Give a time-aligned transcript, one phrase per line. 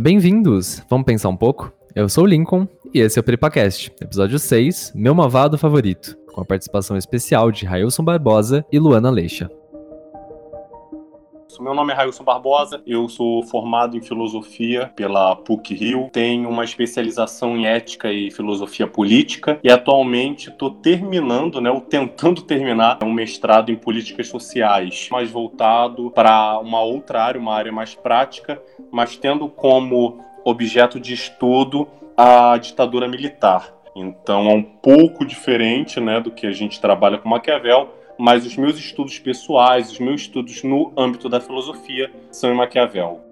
[0.00, 0.80] Bem-vindos!
[0.88, 1.72] Vamos pensar um pouco?
[1.92, 6.40] Eu sou o Lincoln e esse é o Peripacast, episódio 6, meu mavado favorito, com
[6.40, 9.50] a participação especial de Railson Barbosa e Luana Leixa.
[11.60, 16.64] Meu nome é Railson Barbosa, eu sou formado em filosofia pela PUC Rio, tenho uma
[16.64, 23.12] especialização em ética e filosofia política e atualmente estou terminando, né, ou tentando terminar, um
[23.12, 28.62] mestrado em políticas sociais, mais voltado para uma outra área, uma área mais prática,
[28.92, 33.74] mas tendo como objeto de estudo a ditadura militar.
[33.96, 38.56] Então é um pouco diferente né, do que a gente trabalha com Maquiavel, mas os
[38.56, 43.27] meus estudos pessoais, os meus estudos no âmbito da filosofia são em Maquiavel.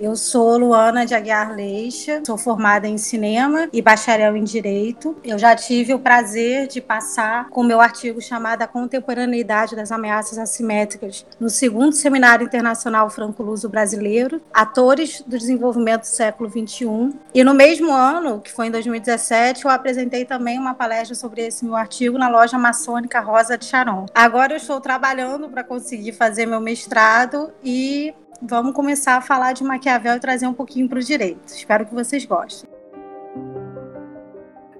[0.00, 5.16] Eu sou Luana de Aguiar Leixa, sou formada em cinema e bacharel em direito.
[5.22, 10.38] Eu já tive o prazer de passar com meu artigo chamado A Contemporaneidade das Ameaças
[10.38, 17.14] Assimétricas no segundo Seminário Internacional Franco-Luso Brasileiro, Atores do Desenvolvimento do Século XXI.
[17.34, 21.64] E no mesmo ano, que foi em 2017, eu apresentei também uma palestra sobre esse
[21.64, 24.06] meu artigo na loja maçônica Rosa de Charon.
[24.14, 29.62] Agora eu estou trabalhando para conseguir fazer meu mestrado e vamos começar a falar de
[29.62, 31.46] Maquiavel e trazer um pouquinho para o direito.
[31.46, 32.68] Espero que vocês gostem.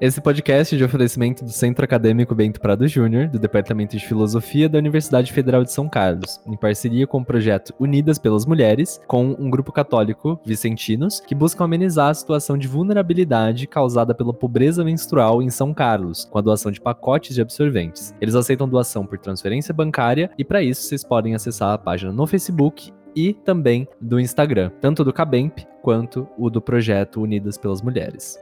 [0.00, 4.68] Esse podcast é de oferecimento do Centro Acadêmico Bento Prado Júnior, do Departamento de Filosofia
[4.68, 9.36] da Universidade Federal de São Carlos, em parceria com o projeto Unidas pelas Mulheres, com
[9.38, 15.40] um grupo católico, Vicentinos, que buscam amenizar a situação de vulnerabilidade causada pela pobreza menstrual
[15.40, 18.12] em São Carlos, com a doação de pacotes de absorventes.
[18.20, 22.26] Eles aceitam doação por transferência bancária e, para isso, vocês podem acessar a página no
[22.26, 28.38] Facebook e também do Instagram, tanto do Cabemp quanto o do projeto Unidas pelas Mulheres.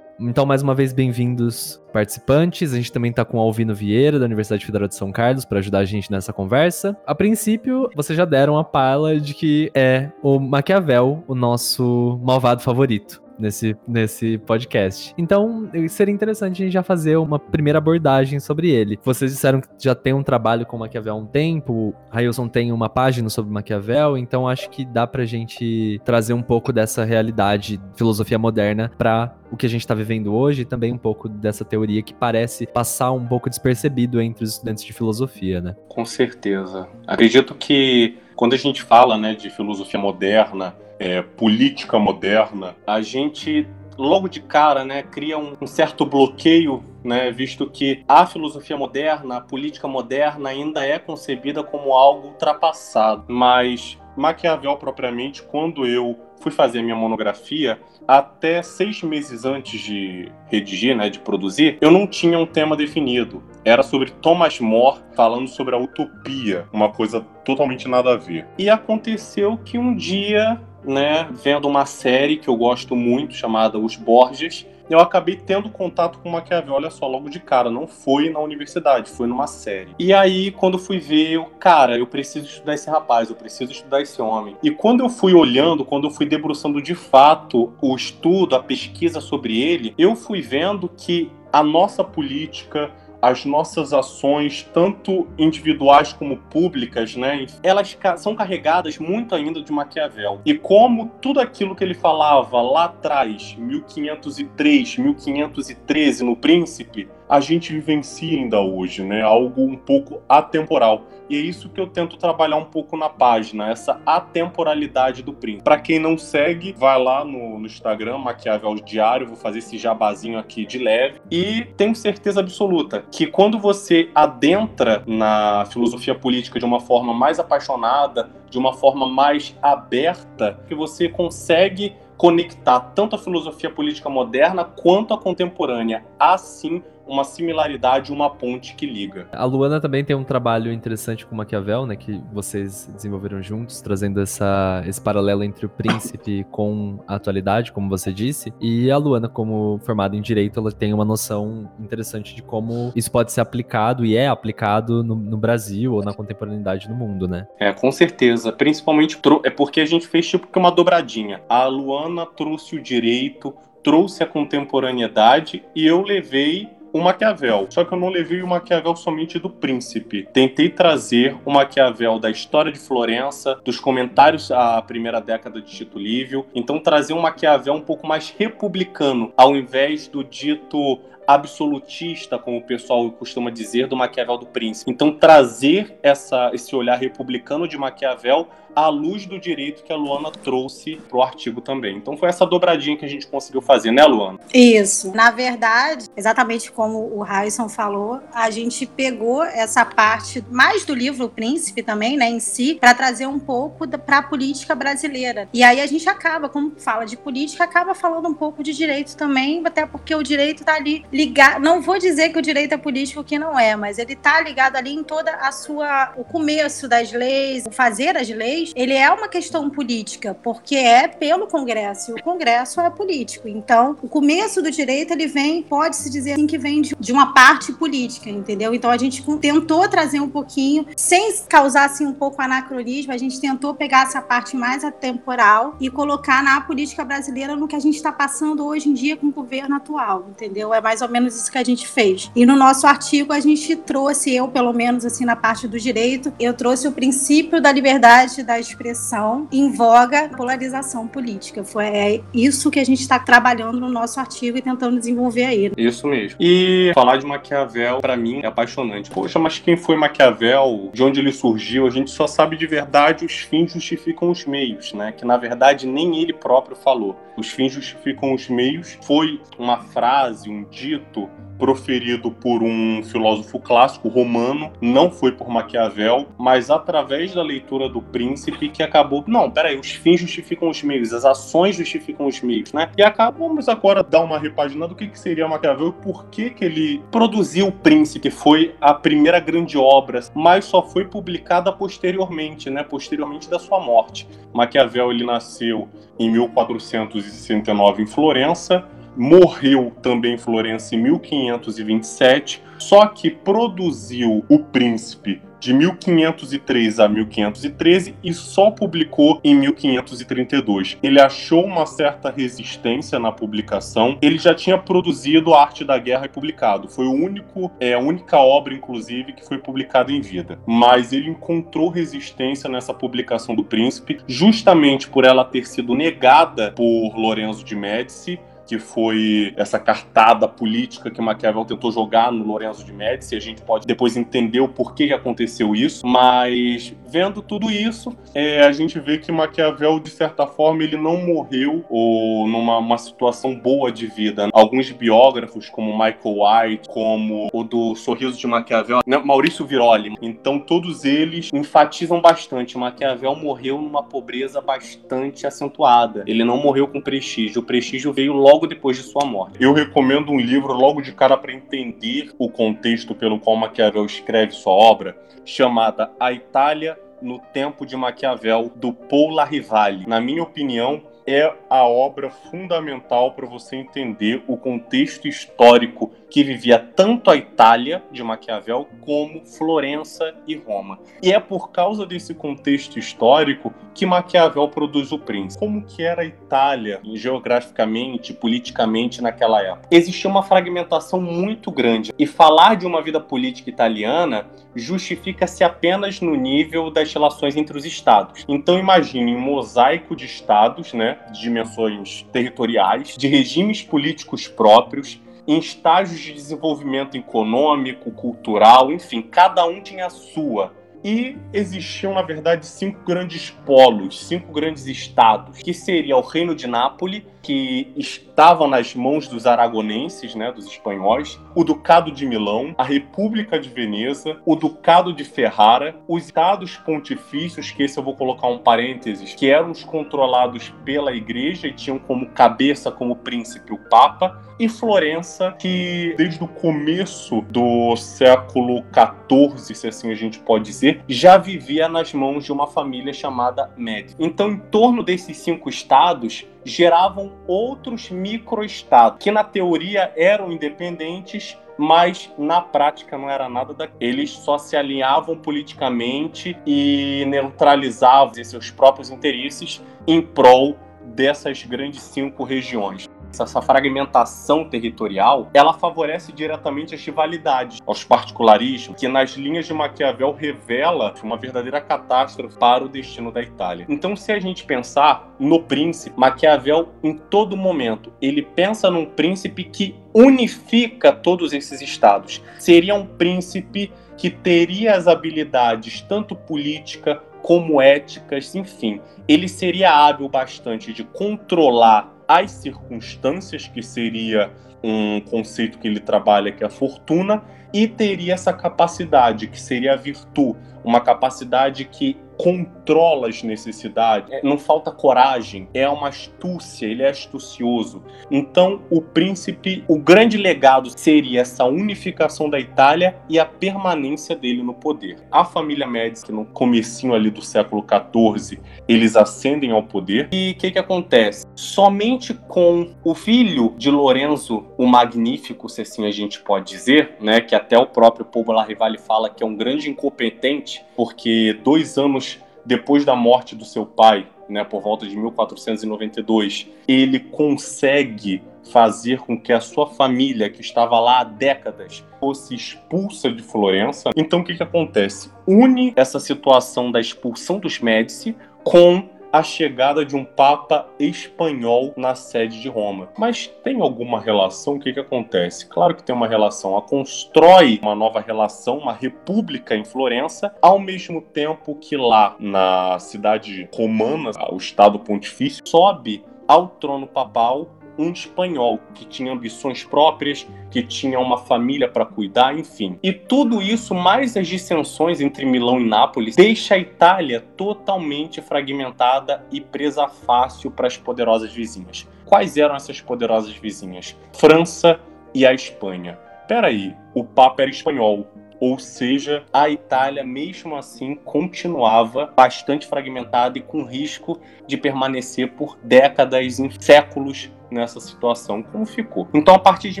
[0.20, 2.72] Então, mais uma vez, bem-vindos participantes.
[2.72, 5.58] A gente também está com o Alvino Vieira, da Universidade Federal de São Carlos, para
[5.58, 6.96] ajudar a gente nessa conversa.
[7.06, 12.62] A princípio, vocês já deram a pala de que é o Maquiavel o nosso malvado
[12.62, 15.12] favorito nesse, nesse podcast.
[15.18, 18.98] Então, seria interessante a gente já fazer uma primeira abordagem sobre ele.
[19.04, 22.88] Vocês disseram que já tem um trabalho com Maquiavel há um tempo, Railson tem uma
[22.88, 28.38] página sobre Maquiavel, então acho que dá pra gente trazer um pouco dessa realidade, filosofia
[28.38, 31.81] moderna, para o que a gente está vivendo hoje e também um pouco dessa teoria
[32.02, 35.74] que parece passar um pouco despercebido entre os estudantes de filosofia, né?
[35.88, 36.88] Com certeza.
[37.06, 43.66] Acredito que quando a gente fala né, de filosofia moderna, é, política moderna, a gente
[43.98, 49.36] logo de cara, né, cria um, um, certo bloqueio, né, visto que a filosofia moderna,
[49.36, 53.24] a política moderna ainda é concebida como algo ultrapassado.
[53.28, 60.96] Mas Maquiavel propriamente, quando eu fui fazer minha monografia, até seis meses antes de redigir,
[60.96, 63.42] né, de produzir, eu não tinha um tema definido.
[63.64, 68.46] Era sobre Thomas More falando sobre a utopia, uma coisa totalmente nada a ver.
[68.58, 73.96] E aconteceu que um dia né, vendo uma série que eu gosto muito chamada Os
[73.96, 78.40] Borges, eu acabei tendo contato com Maquiavel, olha só, logo de cara, não foi na
[78.40, 79.94] universidade, foi numa série.
[79.98, 84.00] E aí, quando fui ver, eu, cara, eu preciso estudar esse rapaz, eu preciso estudar
[84.00, 84.56] esse homem.
[84.62, 89.20] E quando eu fui olhando, quando eu fui debruçando de fato o estudo, a pesquisa
[89.20, 92.90] sobre ele, eu fui vendo que a nossa política,
[93.22, 100.40] as nossas ações, tanto individuais como públicas, né, elas são carregadas muito ainda de Maquiavel.
[100.44, 107.72] E como tudo aquilo que ele falava lá atrás, 1503, 1513 no Príncipe, a gente
[107.72, 109.22] vivencia ainda hoje, né?
[109.22, 111.06] Algo um pouco atemporal.
[111.30, 115.64] E é isso que eu tento trabalhar um pouco na página, essa atemporalidade do príncipe.
[115.64, 120.38] Para quem não segue, vai lá no, no Instagram, Maquiavel Diário, vou fazer esse jabazinho
[120.38, 121.22] aqui de leve.
[121.30, 127.40] E tenho certeza absoluta que quando você adentra na filosofia política de uma forma mais
[127.40, 134.64] apaixonada, de uma forma mais aberta, que você consegue conectar tanto a filosofia política moderna
[134.64, 136.04] quanto a contemporânea.
[136.20, 139.26] Assim, uma similaridade, uma ponte que liga.
[139.32, 144.20] A Luana também tem um trabalho interessante com Maquiavel, né, que vocês desenvolveram juntos, trazendo
[144.20, 148.52] essa, esse paralelo entre o príncipe com a atualidade, como você disse.
[148.60, 153.10] E a Luana, como formada em direito, ela tem uma noção interessante de como isso
[153.10, 157.46] pode ser aplicado e é aplicado no, no Brasil ou na contemporaneidade no mundo, né?
[157.58, 158.52] É, com certeza.
[158.52, 161.42] Principalmente é porque a gente fez tipo que uma dobradinha.
[161.48, 167.66] A Luana trouxe o direito, trouxe a contemporaneidade e eu levei o Maquiavel.
[167.70, 170.28] Só que eu não levei o Maquiavel somente do príncipe.
[170.32, 175.98] Tentei trazer o Maquiavel da história de Florença, dos comentários à primeira década de Tito
[175.98, 176.46] Livio.
[176.54, 182.62] Então trazer um Maquiavel um pouco mais republicano, ao invés do dito absolutista, como o
[182.62, 184.90] pessoal costuma dizer, do Maquiavel do Príncipe.
[184.90, 190.30] Então, trazer essa, esse olhar republicano de Maquiavel à luz do direito que a Luana
[190.30, 191.96] trouxe para o artigo também.
[191.96, 194.38] Então foi essa dobradinha que a gente conseguiu fazer, né, Luana?
[194.52, 195.14] Isso.
[195.14, 201.26] Na verdade, exatamente como o Harrison falou, a gente pegou essa parte mais do livro
[201.26, 205.48] O Príncipe também, né, em si, para trazer um pouco para a política brasileira.
[205.52, 209.16] E aí a gente acaba, como fala de política, acaba falando um pouco de direito
[209.16, 211.60] também, até porque o direito está ali ligado.
[211.60, 214.76] Não vou dizer que o direito é político que não é, mas ele está ligado
[214.76, 219.10] ali em toda a sua o começo das leis, o fazer as leis ele é
[219.10, 223.48] uma questão política, porque é pelo Congresso, e o Congresso é político.
[223.48, 227.32] Então, o começo do direito, ele vem, pode-se dizer assim, que vem de, de, uma
[227.32, 228.74] parte política, entendeu?
[228.74, 233.40] Então, a gente tentou trazer um pouquinho, sem causar, assim, um pouco anacronismo, a gente
[233.40, 237.96] tentou pegar essa parte mais atemporal e colocar na política brasileira no que a gente
[237.96, 240.72] está passando hoje em dia com o governo atual, entendeu?
[240.72, 242.30] É mais ou menos isso que a gente fez.
[242.34, 246.32] E no nosso artigo, a gente trouxe, eu, pelo menos, assim, na parte do direito,
[246.38, 251.64] eu trouxe o princípio da liberdade da expressão em voga polarização política.
[251.64, 255.72] Foi é isso que a gente está trabalhando no nosso artigo e tentando desenvolver aí.
[255.76, 256.36] Isso mesmo.
[256.40, 259.10] E falar de Maquiavel, para mim, é apaixonante.
[259.10, 260.90] Poxa, mas quem foi Maquiavel?
[260.92, 261.86] De onde ele surgiu?
[261.86, 265.12] A gente só sabe de verdade os fins justificam os meios, né?
[265.12, 267.16] Que na verdade nem ele próprio falou.
[267.36, 271.28] Os fins justificam os meios foi uma frase, um dito
[271.58, 278.02] proferido por um filósofo clássico romano, não foi por Maquiavel, mas através da leitura do
[278.02, 282.72] Príncipe que acabou, não, peraí, os fins justificam os meios, as ações justificam os meios,
[282.72, 282.90] né?
[282.96, 286.64] E acabamos agora dar uma repaginada do que, que seria Maquiavel e por que que
[286.64, 292.70] ele produziu o Príncipe, que foi a primeira grande obra, mas só foi publicada posteriormente,
[292.70, 292.82] né?
[292.82, 294.28] Posteriormente da sua morte.
[294.52, 298.84] Maquiavel ele nasceu em 1469 em Florença,
[299.16, 308.16] morreu também em Florença em 1527, só que produziu O Príncipe de 1503 a 1513
[308.24, 310.98] e só publicou em 1532.
[311.00, 314.18] Ele achou uma certa resistência na publicação.
[314.20, 316.88] Ele já tinha produzido A Arte da Guerra e publicado.
[316.88, 320.58] Foi o único, é a única obra, inclusive, que foi publicada em vida.
[320.66, 327.14] Mas ele encontrou resistência nessa publicação do Príncipe, justamente por ela ter sido negada por
[327.16, 328.40] Lorenzo de Médici
[328.72, 333.36] que foi essa cartada política que Maquiavel tentou jogar no Lorenzo de Médici.
[333.36, 338.62] A gente pode depois entender o porquê que aconteceu isso, mas vendo tudo isso, é,
[338.62, 343.92] a gente vê que Maquiavel, de certa forma, ele não morreu ou numa situação boa
[343.92, 344.48] de vida.
[344.54, 350.58] Alguns biógrafos, como Michael White, como o do Sorriso de Maquiavel, né, Maurício Viroli, então
[350.58, 352.78] todos eles enfatizam bastante.
[352.78, 356.24] Maquiavel morreu numa pobreza bastante acentuada.
[356.26, 357.60] Ele não morreu com prestígio.
[357.60, 359.56] O prestígio veio logo logo depois de sua morte.
[359.60, 364.52] Eu recomendo um livro logo de cara para entender o contexto pelo qual Maquiavel escreve
[364.52, 370.06] sua obra, chamada A Itália no Tempo de Maquiavel, do Paul Larrivali.
[370.06, 376.78] Na minha opinião, é a obra fundamental para você entender o contexto histórico que vivia
[376.78, 380.98] tanto a Itália de Maquiavel como Florença e Roma.
[381.22, 385.60] E é por causa desse contexto histórico que Maquiavel produz o Príncipe.
[385.60, 389.88] Como que era a Itália geograficamente, politicamente naquela época?
[389.90, 396.34] Existia uma fragmentação muito grande e falar de uma vida política italiana justifica-se apenas no
[396.34, 398.44] nível das relações entre os estados.
[398.48, 405.58] Então imagine um mosaico de estados, né, de dimensões territoriais, de regimes políticos próprios, em
[405.58, 410.72] estágios de desenvolvimento econômico, cultural, enfim, cada um tinha a sua.
[411.04, 416.68] E existiam, na verdade, cinco grandes polos, cinco grandes estados, que seria o Reino de
[416.68, 422.84] Nápoles, que estava nas mãos dos aragonenses, né, dos espanhóis, o Ducado de Milão, a
[422.84, 428.48] República de Veneza, o Ducado de Ferrara, os estados pontifícios, que esse eu vou colocar
[428.48, 433.78] um parênteses, que eram os controlados pela igreja e tinham como cabeça, como príncipe, o
[433.78, 440.64] Papa, e Florença, que desde o começo do século XIV, se assim a gente pode
[440.64, 444.14] dizer, já vivia nas mãos de uma família chamada Médici.
[444.18, 452.30] Então, em torno desses cinco estados, geravam outros microestados, que na teoria eram independentes, mas
[452.38, 453.98] na prática não era nada daquilo.
[454.00, 462.44] Eles só se alinhavam politicamente e neutralizavam seus próprios interesses em prol dessas grandes cinco
[462.44, 463.08] regiões.
[463.40, 470.32] Essa fragmentação territorial, ela favorece diretamente as rivalidades, aos particularismos, que nas linhas de Maquiavel
[470.32, 473.86] revela uma verdadeira catástrofe para o destino da Itália.
[473.88, 479.64] Então, se a gente pensar no príncipe, Maquiavel, em todo momento, ele pensa num príncipe
[479.64, 482.42] que unifica todos esses estados.
[482.58, 490.28] Seria um príncipe que teria as habilidades tanto política como éticas, enfim, ele seria hábil
[490.28, 494.50] bastante de controlar as circunstâncias, que seria
[494.82, 499.94] um conceito que ele trabalha, que é a fortuna, e teria essa capacidade, que seria
[499.94, 506.86] a virtude, uma capacidade que controla as necessidades, é, não falta coragem, é uma astúcia,
[506.86, 508.02] ele é astucioso.
[508.28, 514.60] Então, o príncipe, o grande legado seria essa unificação da Itália e a permanência dele
[514.60, 515.18] no poder.
[515.30, 518.58] A família Médici, no comecinho ali do século XIV,
[518.88, 520.28] eles ascendem ao poder.
[520.32, 521.46] E o que, que acontece?
[521.54, 527.40] Somente com o filho de Lorenzo o Magnífico, se assim a gente pode dizer, né,
[527.40, 532.31] que até o próprio Paul Rivali fala que é um grande incompetente, porque dois anos
[532.64, 539.38] depois da morte do seu pai, né, por volta de 1492, ele consegue fazer com
[539.38, 544.10] que a sua família, que estava lá há décadas, fosse expulsa de Florença.
[544.16, 545.30] Então o que, que acontece?
[545.46, 552.14] Une essa situação da expulsão dos Médici com a chegada de um Papa espanhol na
[552.14, 553.08] sede de Roma.
[553.16, 554.74] Mas tem alguma relação?
[554.74, 555.66] O que, que acontece?
[555.66, 556.76] Claro que tem uma relação.
[556.76, 562.98] A constrói uma nova relação, uma república em Florença, ao mesmo tempo que lá na
[562.98, 567.68] cidade romana, o Estado Pontifício, sobe ao trono papal
[567.98, 572.98] um espanhol que tinha ambições próprias, que tinha uma família para cuidar, enfim.
[573.02, 579.44] E tudo isso, mais as dissensões entre Milão e Nápoles, deixa a Itália totalmente fragmentada
[579.50, 582.08] e presa fácil para as poderosas vizinhas.
[582.24, 584.16] Quais eram essas poderosas vizinhas?
[584.32, 585.00] França
[585.34, 586.18] e a Espanha.
[586.48, 588.26] Peraí, o Papa era espanhol,
[588.60, 595.76] ou seja, a Itália, mesmo assim, continuava bastante fragmentada e com risco de permanecer por
[595.82, 599.28] décadas, séculos nessa situação, como ficou.
[599.32, 600.00] Então, a partir de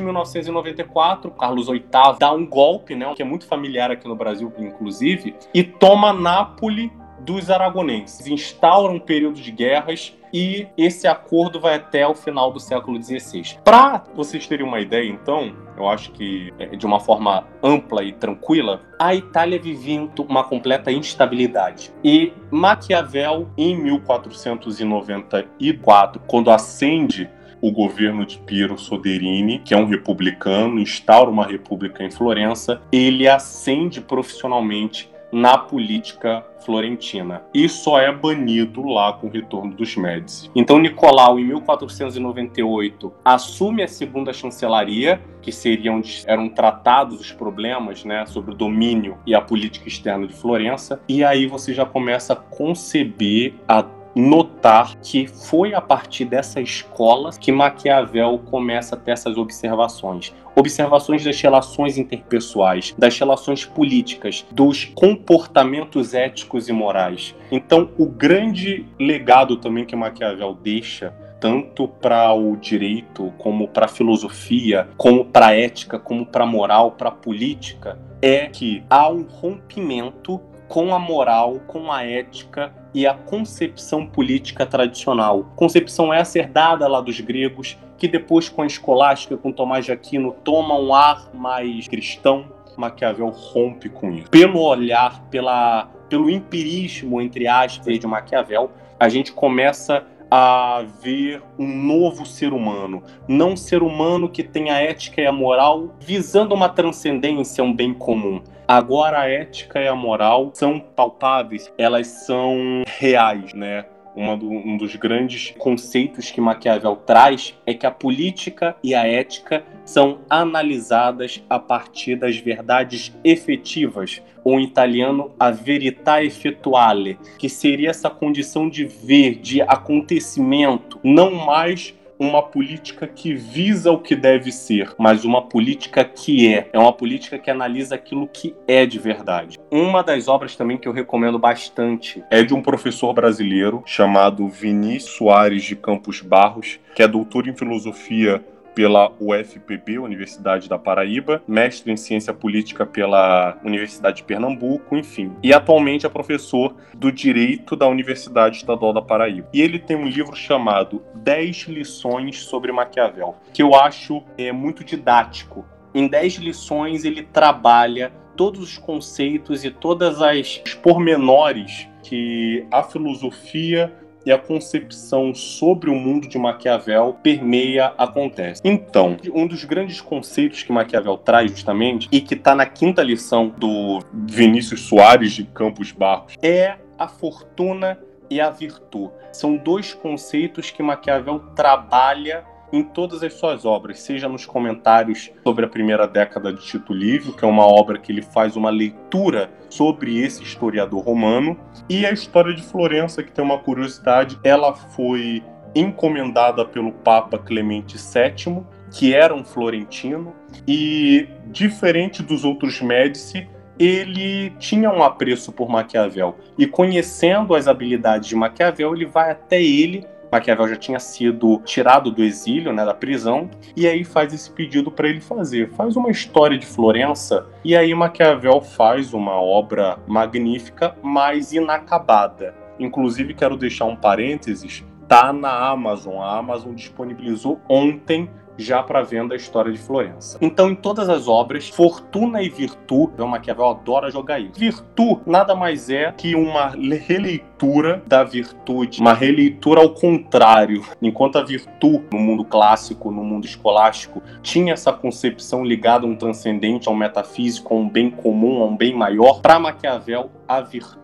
[0.00, 1.82] 1994, Carlos VIII
[2.18, 6.90] dá um golpe, né, que é muito familiar aqui no Brasil, inclusive, e toma Nápoles
[7.24, 8.26] dos aragonenses.
[8.26, 13.58] Instaura um período de guerras e esse acordo vai até o final do século XVI.
[13.62, 18.12] Para vocês terem uma ideia, então, eu acho que é, de uma forma ampla e
[18.12, 21.92] tranquila, a Itália vivia uma completa instabilidade.
[22.02, 27.28] E Maquiavel, em 1494, quando acende
[27.62, 33.28] o governo de Piero Soderini, que é um republicano, instaura uma república em Florença, ele
[33.28, 40.50] ascende profissionalmente na política florentina e só é banido lá com o retorno dos Médici.
[40.54, 48.04] Então Nicolau, em 1498, assume a segunda chancelaria, que seria onde eram tratados os problemas
[48.04, 52.34] né, sobre o domínio e a política externa de Florença, e aí você já começa
[52.34, 53.82] a conceber a
[54.14, 60.34] notar que foi a partir dessa escola que Maquiavel começa a ter essas observações.
[60.54, 67.34] Observações das relações interpessoais, das relações políticas, dos comportamentos éticos e morais.
[67.50, 73.88] Então, o grande legado também que Maquiavel deixa tanto para o direito, como para a
[73.88, 79.08] filosofia, como para a ética, como para a moral, para a política, é que há
[79.08, 85.46] um rompimento com a moral, com a ética e a concepção política tradicional.
[85.56, 90.34] Concepção essa herdada lá dos gregos, que depois com a escolástica, com Tomás de Aquino,
[90.44, 92.46] toma um ar mais cristão.
[92.76, 94.30] Maquiavel rompe com isso.
[94.30, 101.66] Pelo olhar, pela, pelo empirismo, entre aspas, de Maquiavel, a gente começa a ver um
[101.66, 106.54] novo ser humano, não um ser humano que tenha a ética e a moral visando
[106.54, 108.42] uma transcendência, um bem comum.
[108.74, 113.84] Agora a ética e a moral são palpáveis, elas são reais, né?
[114.16, 119.62] Do, um dos grandes conceitos que Maquiavel traz é que a política e a ética
[119.84, 127.90] são analisadas a partir das verdades efetivas, ou em italiano, a verità effettuale, que seria
[127.90, 134.52] essa condição de ver, de acontecimento, não mais uma política que visa o que deve
[134.52, 136.68] ser, mas uma política que é.
[136.72, 139.58] É uma política que analisa aquilo que é de verdade.
[139.70, 145.16] Uma das obras também que eu recomendo bastante é de um professor brasileiro chamado Vinícius
[145.16, 151.92] Soares de Campos Barros, que é doutor em filosofia pela UFPB, Universidade da Paraíba, mestre
[151.92, 155.32] em ciência política pela Universidade de Pernambuco, enfim.
[155.42, 159.48] E atualmente é professor do Direito da Universidade Estadual da Paraíba.
[159.52, 164.84] E ele tem um livro chamado 10 lições sobre Maquiavel, que eu acho é, muito
[164.84, 165.64] didático.
[165.94, 173.92] Em 10 lições ele trabalha todos os conceitos e todas as pormenores que a filosofia
[174.24, 178.60] e a concepção sobre o mundo de Maquiavel permeia acontece.
[178.64, 183.48] Então, um dos grandes conceitos que Maquiavel traz justamente e que está na quinta lição
[183.48, 187.98] do Vinícius Soares de Campos Barros é a fortuna
[188.30, 189.12] e a virtude.
[189.32, 195.64] São dois conceitos que Maquiavel trabalha em todas as suas obras, seja nos comentários sobre
[195.64, 199.50] a primeira década de Tito Livio, que é uma obra que ele faz uma leitura
[199.68, 205.42] sobre esse historiador romano, e a história de Florença, que tem uma curiosidade, ela foi
[205.74, 210.34] encomendada pelo Papa Clemente VII, que era um florentino,
[210.66, 213.48] e diferente dos outros Médici,
[213.78, 216.36] ele tinha um apreço por Maquiavel.
[216.58, 222.10] E conhecendo as habilidades de Maquiavel, ele vai até ele Maquiavel já tinha sido tirado
[222.10, 225.70] do exílio, né, da prisão, e aí faz esse pedido para ele fazer.
[225.72, 232.54] Faz uma história de Florença, e aí Maquiavel faz uma obra magnífica, mas inacabada.
[232.78, 236.22] Inclusive, quero deixar um parênteses, tá na Amazon.
[236.22, 240.38] A Amazon disponibilizou ontem já para venda a história de Florença.
[240.40, 244.58] Então, em todas as obras, fortuna e virtude, o Maquiavel adora jogar isso.
[244.58, 250.84] Virtude nada mais é que uma releitura da virtude, uma releitura ao contrário.
[251.00, 256.16] Enquanto a virtude no mundo clássico, no mundo escolástico, tinha essa concepção ligada a um
[256.16, 260.60] transcendente, a um metafísico, a um bem comum, a um bem maior, para Maquiavel, a
[260.60, 261.02] virtude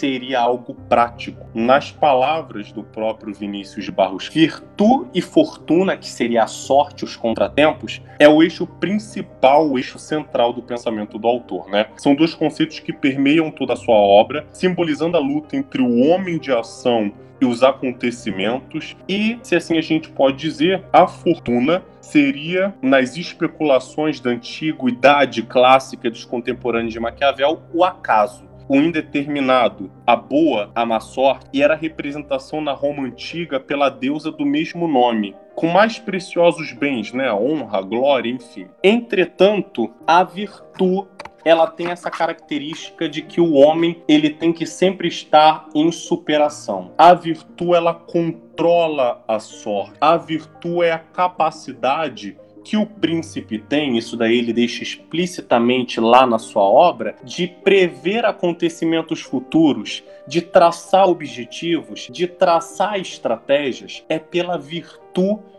[0.00, 1.46] seria algo prático.
[1.54, 8.00] Nas palavras do próprio Vinícius Barros, virtude e fortuna, que seria a sorte, os contratempos,
[8.18, 11.88] é o eixo principal, o eixo central do pensamento do autor, né?
[11.98, 16.38] São dois conceitos que permeiam toda a sua obra, simbolizando a luta entre o homem
[16.38, 22.74] de ação e os acontecimentos, e, se assim a gente pode dizer, a fortuna seria,
[22.82, 30.70] nas especulações da antiguidade clássica dos contemporâneos de Maquiavel, o acaso o indeterminado, a boa,
[30.76, 35.66] a má sorte, e era representação na Roma antiga pela deusa do mesmo nome, com
[35.66, 37.32] mais preciosos bens, né?
[37.32, 38.68] Honra, glória, enfim.
[38.80, 41.08] Entretanto, a virtude
[41.44, 46.92] ela tem essa característica de que o homem ele tem que sempre estar em superação.
[46.96, 49.94] A virtude ela controla a sorte.
[50.00, 56.26] A virtude é a capacidade que o príncipe tem, isso daí ele deixa explicitamente lá
[56.26, 64.58] na sua obra, de prever acontecimentos futuros, de traçar objetivos, de traçar estratégias, é pela
[64.58, 65.00] virtude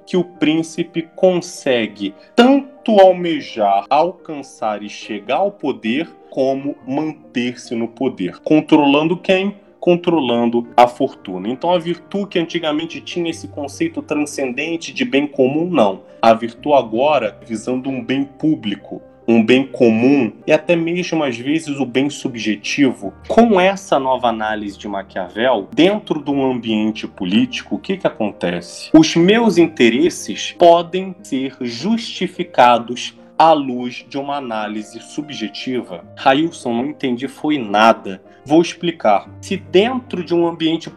[0.05, 8.39] que o príncipe consegue tanto almejar, alcançar e chegar ao poder, como manter-se no poder.
[8.39, 9.55] Controlando quem?
[9.81, 11.49] Controlando a fortuna.
[11.49, 16.03] Então a virtude que antigamente tinha esse conceito transcendente de bem comum, não.
[16.21, 21.79] A virtude agora visando um bem público, um bem comum e até mesmo às vezes
[21.79, 23.11] o bem subjetivo.
[23.27, 28.91] Com essa nova análise de Maquiavel, dentro de um ambiente político, o que, que acontece?
[28.93, 36.05] Os meus interesses podem ser justificados à luz de uma análise subjetiva.
[36.15, 38.21] Railson, não entendi foi nada.
[38.45, 39.29] Vou explicar.
[39.41, 40.91] Se dentro de um ambiente,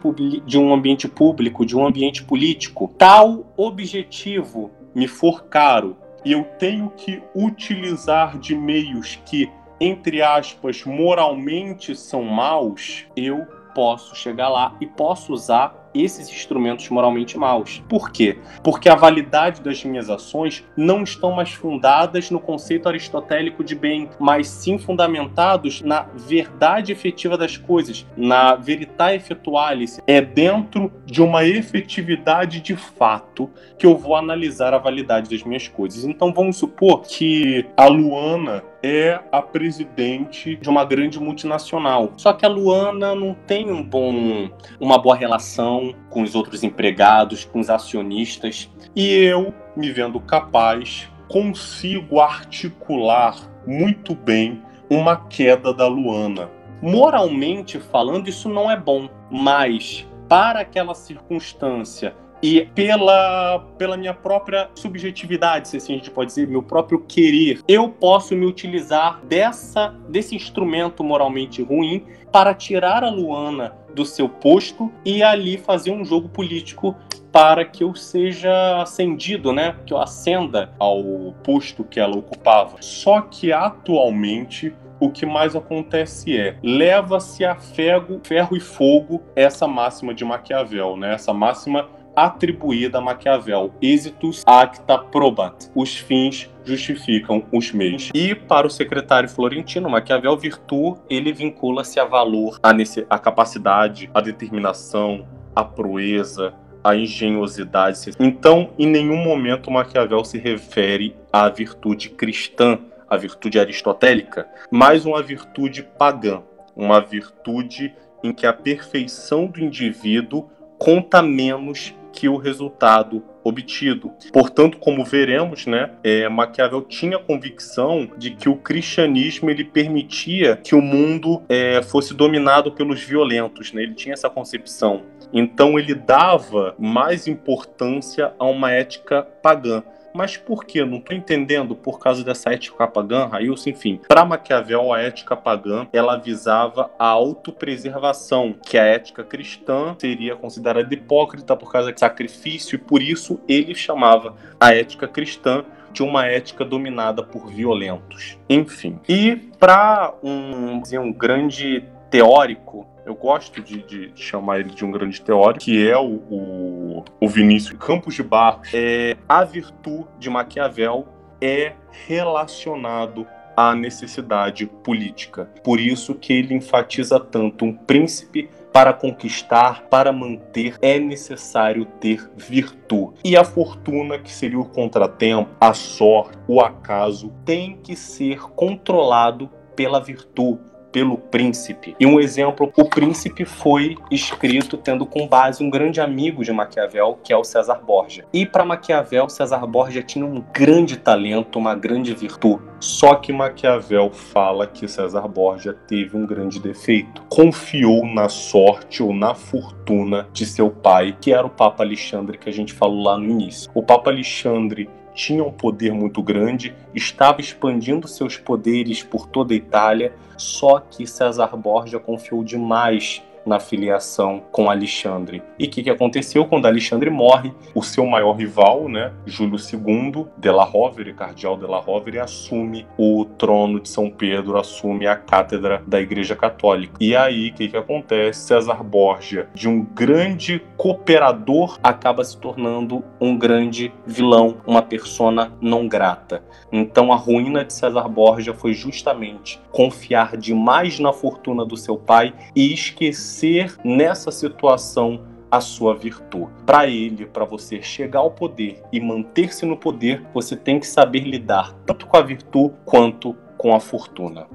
[0.45, 6.43] de um ambiente público, de um ambiente político, tal objetivo me for caro e eu
[6.57, 14.75] tenho que utilizar de meios que, entre aspas, moralmente são maus, eu posso chegar lá
[14.81, 17.83] e posso usar esses instrumentos moralmente maus.
[17.87, 18.37] Por quê?
[18.63, 24.09] Porque a validade das minhas ações não estão mais fundadas no conceito aristotélico de bem,
[24.19, 29.99] mas sim fundamentados na verdade efetiva das coisas, na veritas effectualis.
[30.07, 35.67] É dentro de uma efetividade de fato que eu vou analisar a validade das minhas
[35.67, 36.03] coisas.
[36.05, 42.13] Então vamos supor que a Luana é a presidente de uma grande multinacional.
[42.17, 44.47] Só que a Luana não tem um bom,
[44.79, 51.09] uma boa relação com os outros empregados, com os acionistas, e eu, me vendo capaz,
[51.27, 56.51] consigo articular muito bem uma queda da Luana.
[56.79, 62.15] Moralmente falando, isso não é bom, mas para aquela circunstância
[62.45, 67.61] e pela, pela minha própria subjetividade, se assim a gente pode dizer, meu próprio querer,
[67.67, 74.29] eu posso me utilizar dessa desse instrumento moralmente ruim para tirar a Luana do seu
[74.29, 76.95] posto e ali fazer um jogo político
[77.31, 79.75] para que eu seja ascendido, né?
[79.85, 82.77] Que eu ascenda ao posto que ela ocupava.
[82.79, 89.67] Só que atualmente o que mais acontece é leva-se a ferro, ferro e fogo essa
[89.67, 91.13] máxima de Maquiavel, né?
[91.13, 98.09] Essa máxima atribuída a Maquiavel, êxitos acta probat, os fins justificam os meios.
[98.13, 102.71] E para o secretário florentino, Maquiavel, virtude, ele vincula-se a valor, a,
[103.09, 108.11] a capacidade, a determinação, a proeza, a engenhosidade.
[108.19, 112.77] Então, em nenhum momento Maquiavel se refere à virtude cristã,
[113.09, 116.41] à virtude aristotélica, mas uma virtude pagã,
[116.75, 124.11] uma virtude em que a perfeição do indivíduo conta menos que o resultado obtido.
[124.33, 130.73] Portanto, como veremos, né, é, Maquiavel tinha convicção de que o cristianismo ele permitia que
[130.73, 133.71] o mundo é, fosse dominado pelos violentos.
[133.71, 133.83] Né?
[133.83, 135.03] Ele tinha essa concepção.
[135.31, 139.83] Então, ele dava mais importância a uma ética pagã.
[140.15, 140.83] Mas por que?
[140.85, 143.71] Não estou entendendo por causa dessa ética pagã, Railson.
[143.71, 150.35] Enfim, para Maquiavel, a ética pagã ela visava a autopreservação, que a ética cristã seria
[150.35, 156.01] considerada hipócrita por causa de sacrifício, e por isso ele chamava a ética cristã de
[156.01, 158.37] uma ética dominada por violentos.
[158.49, 158.99] Enfim.
[159.07, 165.21] E para um, um grande teórico eu gosto de, de, chamar ele de um grande
[165.21, 168.69] teórico, que é o, o, o Vinícius Campos de Barros.
[168.73, 171.07] É, a virtude de Maquiavel
[171.39, 171.73] é
[172.07, 175.49] relacionado à necessidade política.
[175.63, 182.29] Por isso que ele enfatiza tanto um príncipe para conquistar, para manter, é necessário ter
[182.35, 183.19] virtude.
[183.23, 189.49] E a fortuna, que seria o contratempo, a sorte, o acaso, tem que ser controlado
[189.75, 191.93] pela virtude pelo príncipe.
[191.99, 197.19] E um exemplo, o príncipe foi escrito tendo com base um grande amigo de Maquiavel,
[197.21, 198.23] que é o César Borgia.
[198.31, 202.63] E para Maquiavel, César Borgia tinha um grande talento, uma grande virtude.
[202.79, 207.23] Só que Maquiavel fala que César Borgia teve um grande defeito.
[207.27, 212.47] Confiou na sorte ou na fortuna de seu pai, que era o Papa Alexandre que
[212.47, 213.69] a gente falou lá no início.
[213.73, 219.57] O Papa Alexandre tinha um poder muito grande, estava expandindo seus poderes por toda a
[219.57, 225.43] Itália, só que César Borgia confiou demais na filiação com Alexandre.
[225.59, 227.53] E o que, que aconteceu quando Alexandre morre?
[227.73, 232.87] O seu maior rival, né, Júlio II de la Rovere, cardeal de la Rovere, assume
[232.97, 236.95] o trono de São Pedro, assume a cátedra da Igreja Católica.
[236.99, 238.47] E aí, o que, que acontece?
[238.47, 245.87] César Borgia, de um grande cooperador, acaba se tornando um grande vilão, uma persona não
[245.87, 246.43] grata.
[246.71, 252.33] Então, a ruína de César Borgia foi justamente confiar demais na fortuna do seu pai
[252.55, 255.21] e esquecer ser nessa situação
[255.51, 256.51] a sua virtude.
[256.65, 261.19] Para ele, para você chegar ao poder e manter-se no poder, você tem que saber
[261.19, 264.47] lidar tanto com a virtude quanto com a fortuna.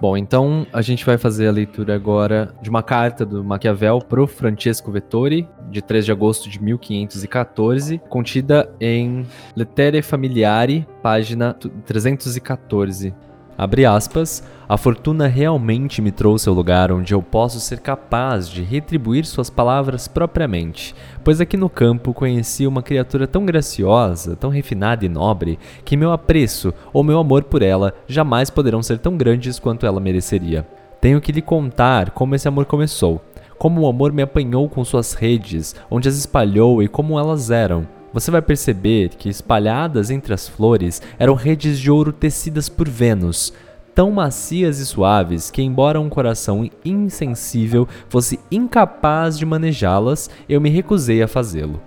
[0.00, 4.26] Bom, então a gente vai fazer a leitura agora de uma carta do Maquiavel pro
[4.26, 13.14] Francesco Vettori, de 3 de agosto de 1514, contida em Lettere Familiari, página 314.
[13.60, 18.62] Abre aspas, a fortuna realmente me trouxe ao lugar onde eu posso ser capaz de
[18.62, 25.04] retribuir suas palavras propriamente, pois aqui no campo conheci uma criatura tão graciosa, tão refinada
[25.04, 29.58] e nobre, que meu apreço ou meu amor por ela jamais poderão ser tão grandes
[29.58, 30.66] quanto ela mereceria.
[30.98, 33.20] Tenho que lhe contar como esse amor começou,
[33.58, 37.86] como o amor me apanhou com suas redes, onde as espalhou e como elas eram
[38.12, 43.52] você vai perceber que espalhadas entre as flores eram redes de ouro tecidas por Vênus,
[43.94, 50.70] tão macias e suaves que, embora um coração insensível fosse incapaz de manejá-las, eu me
[50.70, 51.80] recusei a fazê-lo.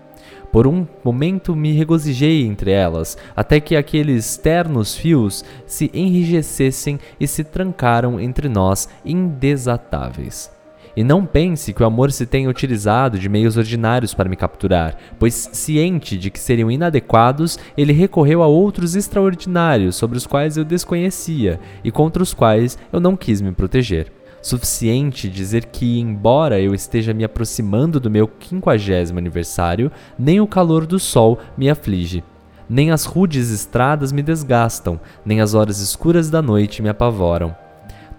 [0.52, 7.28] Por um momento me regozijei entre elas, até que aqueles ternos fios se enrijecessem e
[7.28, 10.52] se trancaram entre nós indesatáveis.
[10.96, 14.96] E não pense que o amor se tenha utilizado de meios ordinários para me capturar,
[15.18, 20.64] pois, ciente de que seriam inadequados, ele recorreu a outros extraordinários sobre os quais eu
[20.64, 24.12] desconhecia e contra os quais eu não quis me proteger.
[24.40, 30.86] Suficiente dizer que, embora eu esteja me aproximando do meu quinquagésimo aniversário, nem o calor
[30.86, 32.24] do sol me aflige.
[32.70, 37.56] Nem as rudes estradas me desgastam, nem as horas escuras da noite me apavoram.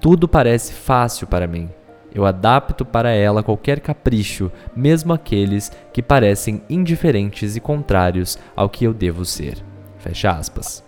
[0.01, 1.69] Tudo parece fácil para mim
[2.15, 8.85] Eu adapto para ela qualquer capricho, mesmo aqueles que parecem indiferentes e contrários ao que
[8.85, 9.59] eu devo ser.
[9.99, 10.85] Fecha aspas.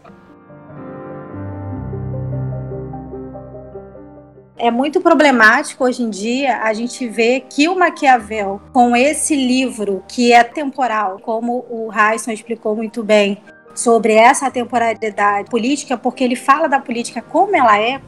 [4.59, 10.03] É muito problemático hoje em dia a gente ver que o Maquiavel, com esse livro
[10.09, 13.39] que é temporal, como o Hayson explicou muito bem,
[13.77, 18.01] sobre essa temporalidade política, porque ele fala da política como ela é,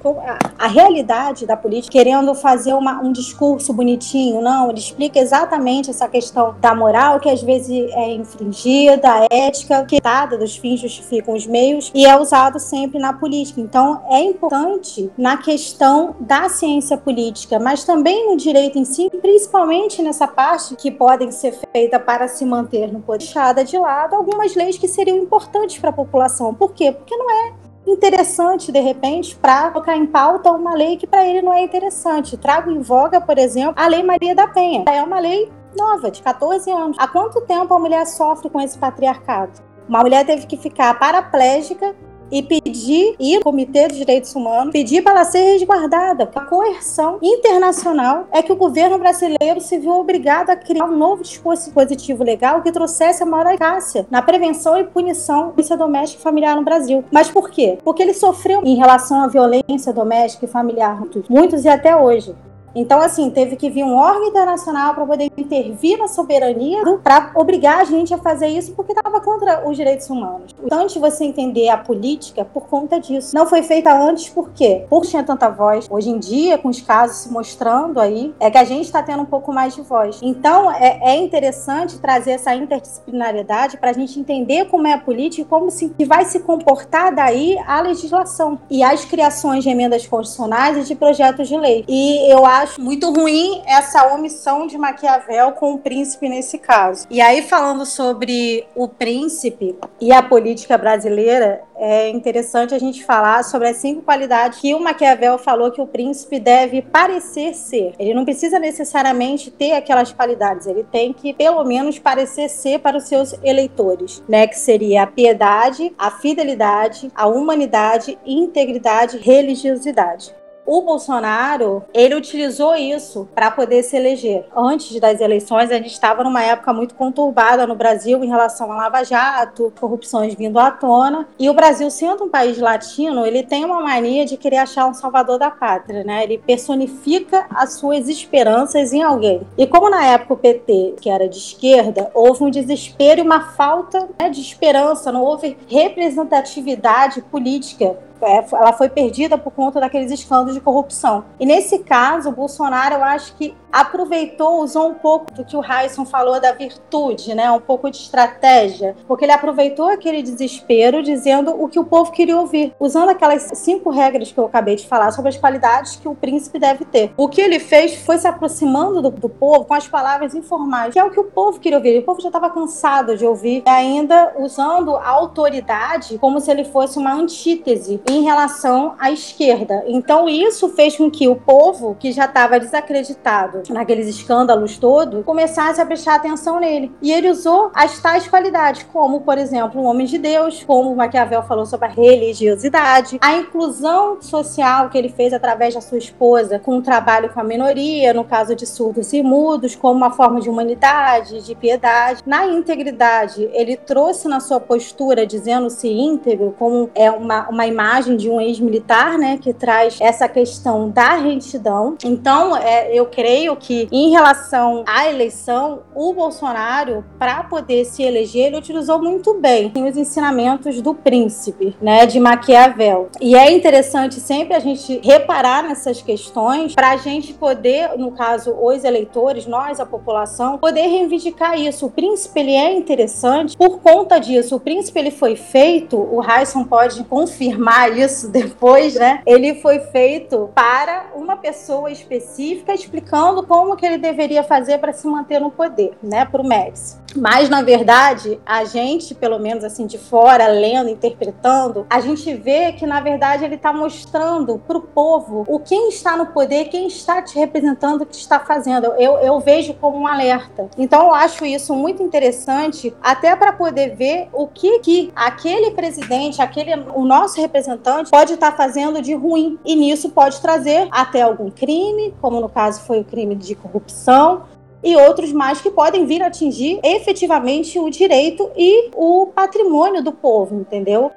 [0.58, 4.40] a, realidade da política, querendo fazer uma, um discurso bonitinho.
[4.40, 9.84] Não, ele explica exatamente essa questão da moral, que às vezes é infringida, a ética,
[9.84, 13.60] que dada dos fins justificam os meios, e é usado sempre na política.
[13.60, 20.02] Então, é importante na questão da ciência política, mas também no direito em si, principalmente
[20.02, 24.54] nessa parte que podem ser feitas para se manter no poder, deixada de lado algumas
[24.54, 26.54] leis que seriam importantes importantes para a população.
[26.54, 26.92] Por quê?
[26.92, 27.52] Porque não é
[27.86, 32.36] interessante, de repente, para colocar em pauta uma lei que para ele não é interessante.
[32.36, 34.84] Trago em voga, por exemplo, a Lei Maria da Penha.
[34.86, 36.96] É uma lei nova, de 14 anos.
[36.98, 39.52] Há quanto tempo a mulher sofre com esse patriarcado?
[39.88, 41.94] Uma mulher teve que ficar paraplégica
[42.30, 46.30] e pedir, ir ao Comitê dos Direitos Humanos, pedir para ela ser resguardada.
[46.34, 51.22] A coerção internacional é que o governo brasileiro se viu obrigado a criar um novo
[51.22, 56.22] dispositivo legal que trouxesse a maior eficácia na prevenção e punição da violência doméstica e
[56.22, 57.04] familiar no Brasil.
[57.10, 57.78] Mas por quê?
[57.84, 62.34] Porque ele sofreu em relação à violência doméstica e familiar, muitos e até hoje.
[62.78, 67.80] Então, assim, teve que vir um órgão internacional para poder intervir na soberania para obrigar
[67.80, 70.54] a gente a fazer isso porque estava contra os direitos humanos.
[70.58, 73.34] Importante você entender a política por conta disso.
[73.34, 74.86] Não foi feita antes por quê?
[74.88, 75.86] Por tinha tanta voz.
[75.90, 79.22] Hoje em dia, com os casos se mostrando aí, é que a gente está tendo
[79.22, 80.20] um pouco mais de voz.
[80.22, 85.42] Então, é, é interessante trazer essa interdisciplinaridade para a gente entender como é a política
[85.42, 90.06] e como se, que vai se comportar daí a legislação e as criações de emendas
[90.06, 91.84] constitucionais e de projetos de lei.
[91.88, 97.06] E eu acho acho muito ruim essa omissão de Maquiavel com o príncipe nesse caso.
[97.10, 103.42] E aí, falando sobre o príncipe e a política brasileira, é interessante a gente falar
[103.44, 107.94] sobre as cinco qualidades que o Maquiavel falou que o príncipe deve parecer ser.
[107.98, 112.98] Ele não precisa necessariamente ter aquelas qualidades, ele tem que, pelo menos, parecer ser para
[112.98, 114.46] os seus eleitores, né?
[114.46, 120.34] Que seria a piedade, a fidelidade, a humanidade, integridade, religiosidade
[120.68, 124.44] o Bolsonaro, ele utilizou isso para poder se eleger.
[124.54, 128.76] Antes das eleições, a gente estava numa época muito conturbada no Brasil em relação a
[128.76, 131.26] Lava Jato, corrupções vindo à tona.
[131.38, 134.92] E o Brasil, sendo um país latino, ele tem uma mania de querer achar um
[134.92, 136.22] salvador da pátria, né?
[136.22, 139.46] Ele personifica as suas esperanças em alguém.
[139.56, 143.52] E como na época o PT, que era de esquerda, houve um desespero e uma
[143.52, 150.10] falta né, de esperança, não houve representatividade política é, ela foi perdida por conta daqueles
[150.10, 151.24] escândalos de corrupção.
[151.38, 155.62] E nesse caso, o Bolsonaro, eu acho que aproveitou, usou um pouco do que o
[155.62, 157.50] Heisen falou da virtude, né?
[157.50, 162.38] Um pouco de estratégia, porque ele aproveitou aquele desespero dizendo o que o povo queria
[162.38, 166.14] ouvir, usando aquelas cinco regras que eu acabei de falar sobre as qualidades que o
[166.14, 167.12] príncipe deve ter.
[167.16, 170.98] O que ele fez foi se aproximando do, do povo com as palavras informais, que
[170.98, 171.98] é o que o povo queria ouvir.
[171.98, 176.64] O povo já estava cansado de ouvir, e ainda usando a autoridade como se ele
[176.64, 179.84] fosse uma antítese em relação à esquerda.
[179.86, 185.80] Então isso fez com que o povo, que já estava desacreditado naqueles escândalos todos, começasse
[185.80, 186.92] a prestar atenção nele.
[187.02, 191.42] E ele usou as tais qualidades, como, por exemplo, o homem de Deus, como Maquiavel
[191.42, 196.78] falou sobre a religiosidade, a inclusão social que ele fez através da sua esposa com
[196.78, 200.48] o trabalho com a minoria, no caso de surdos e mudos, como uma forma de
[200.48, 202.22] humanidade, de piedade.
[202.26, 208.30] Na integridade, ele trouxe na sua postura, dizendo-se íntegro, como é uma, uma imagem de
[208.30, 211.96] um ex-militar, né, que traz essa questão da retidão.
[212.04, 218.46] Então, é, eu creio que em relação à eleição, o Bolsonaro, para poder se eleger,
[218.46, 223.08] ele utilizou muito bem os ensinamentos do príncipe, né, de Maquiavel.
[223.20, 228.54] E é interessante sempre a gente reparar nessas questões para a gente poder, no caso,
[228.60, 231.86] os eleitores, nós, a população, poder reivindicar isso.
[231.86, 234.56] O príncipe ele é interessante por conta disso.
[234.56, 239.22] O príncipe ele foi feito, o Heisen pode confirmar isso depois, né?
[239.26, 245.06] Ele foi feito para uma pessoa específica explicando como que ele deveria fazer para se
[245.06, 246.24] manter no poder, né?
[246.24, 246.96] Para o Médici.
[247.16, 252.72] Mas, na verdade, a gente, pelo menos assim de fora, lendo, interpretando, a gente vê
[252.72, 256.86] que, na verdade, ele está mostrando para o povo o quem está no poder, quem
[256.86, 258.86] está te representando, o que está fazendo.
[258.98, 260.68] Eu, eu vejo como um alerta.
[260.76, 266.42] Então, eu acho isso muito interessante, até para poder ver o que, que aquele presidente,
[266.42, 269.58] aquele o nosso representante, pode estar tá fazendo de ruim.
[269.64, 274.42] E nisso pode trazer até algum crime, como no caso foi o crime de corrupção,
[274.82, 280.60] e outros mais que podem vir atingir efetivamente o direito e o patrimônio do povo,
[280.60, 281.10] entendeu?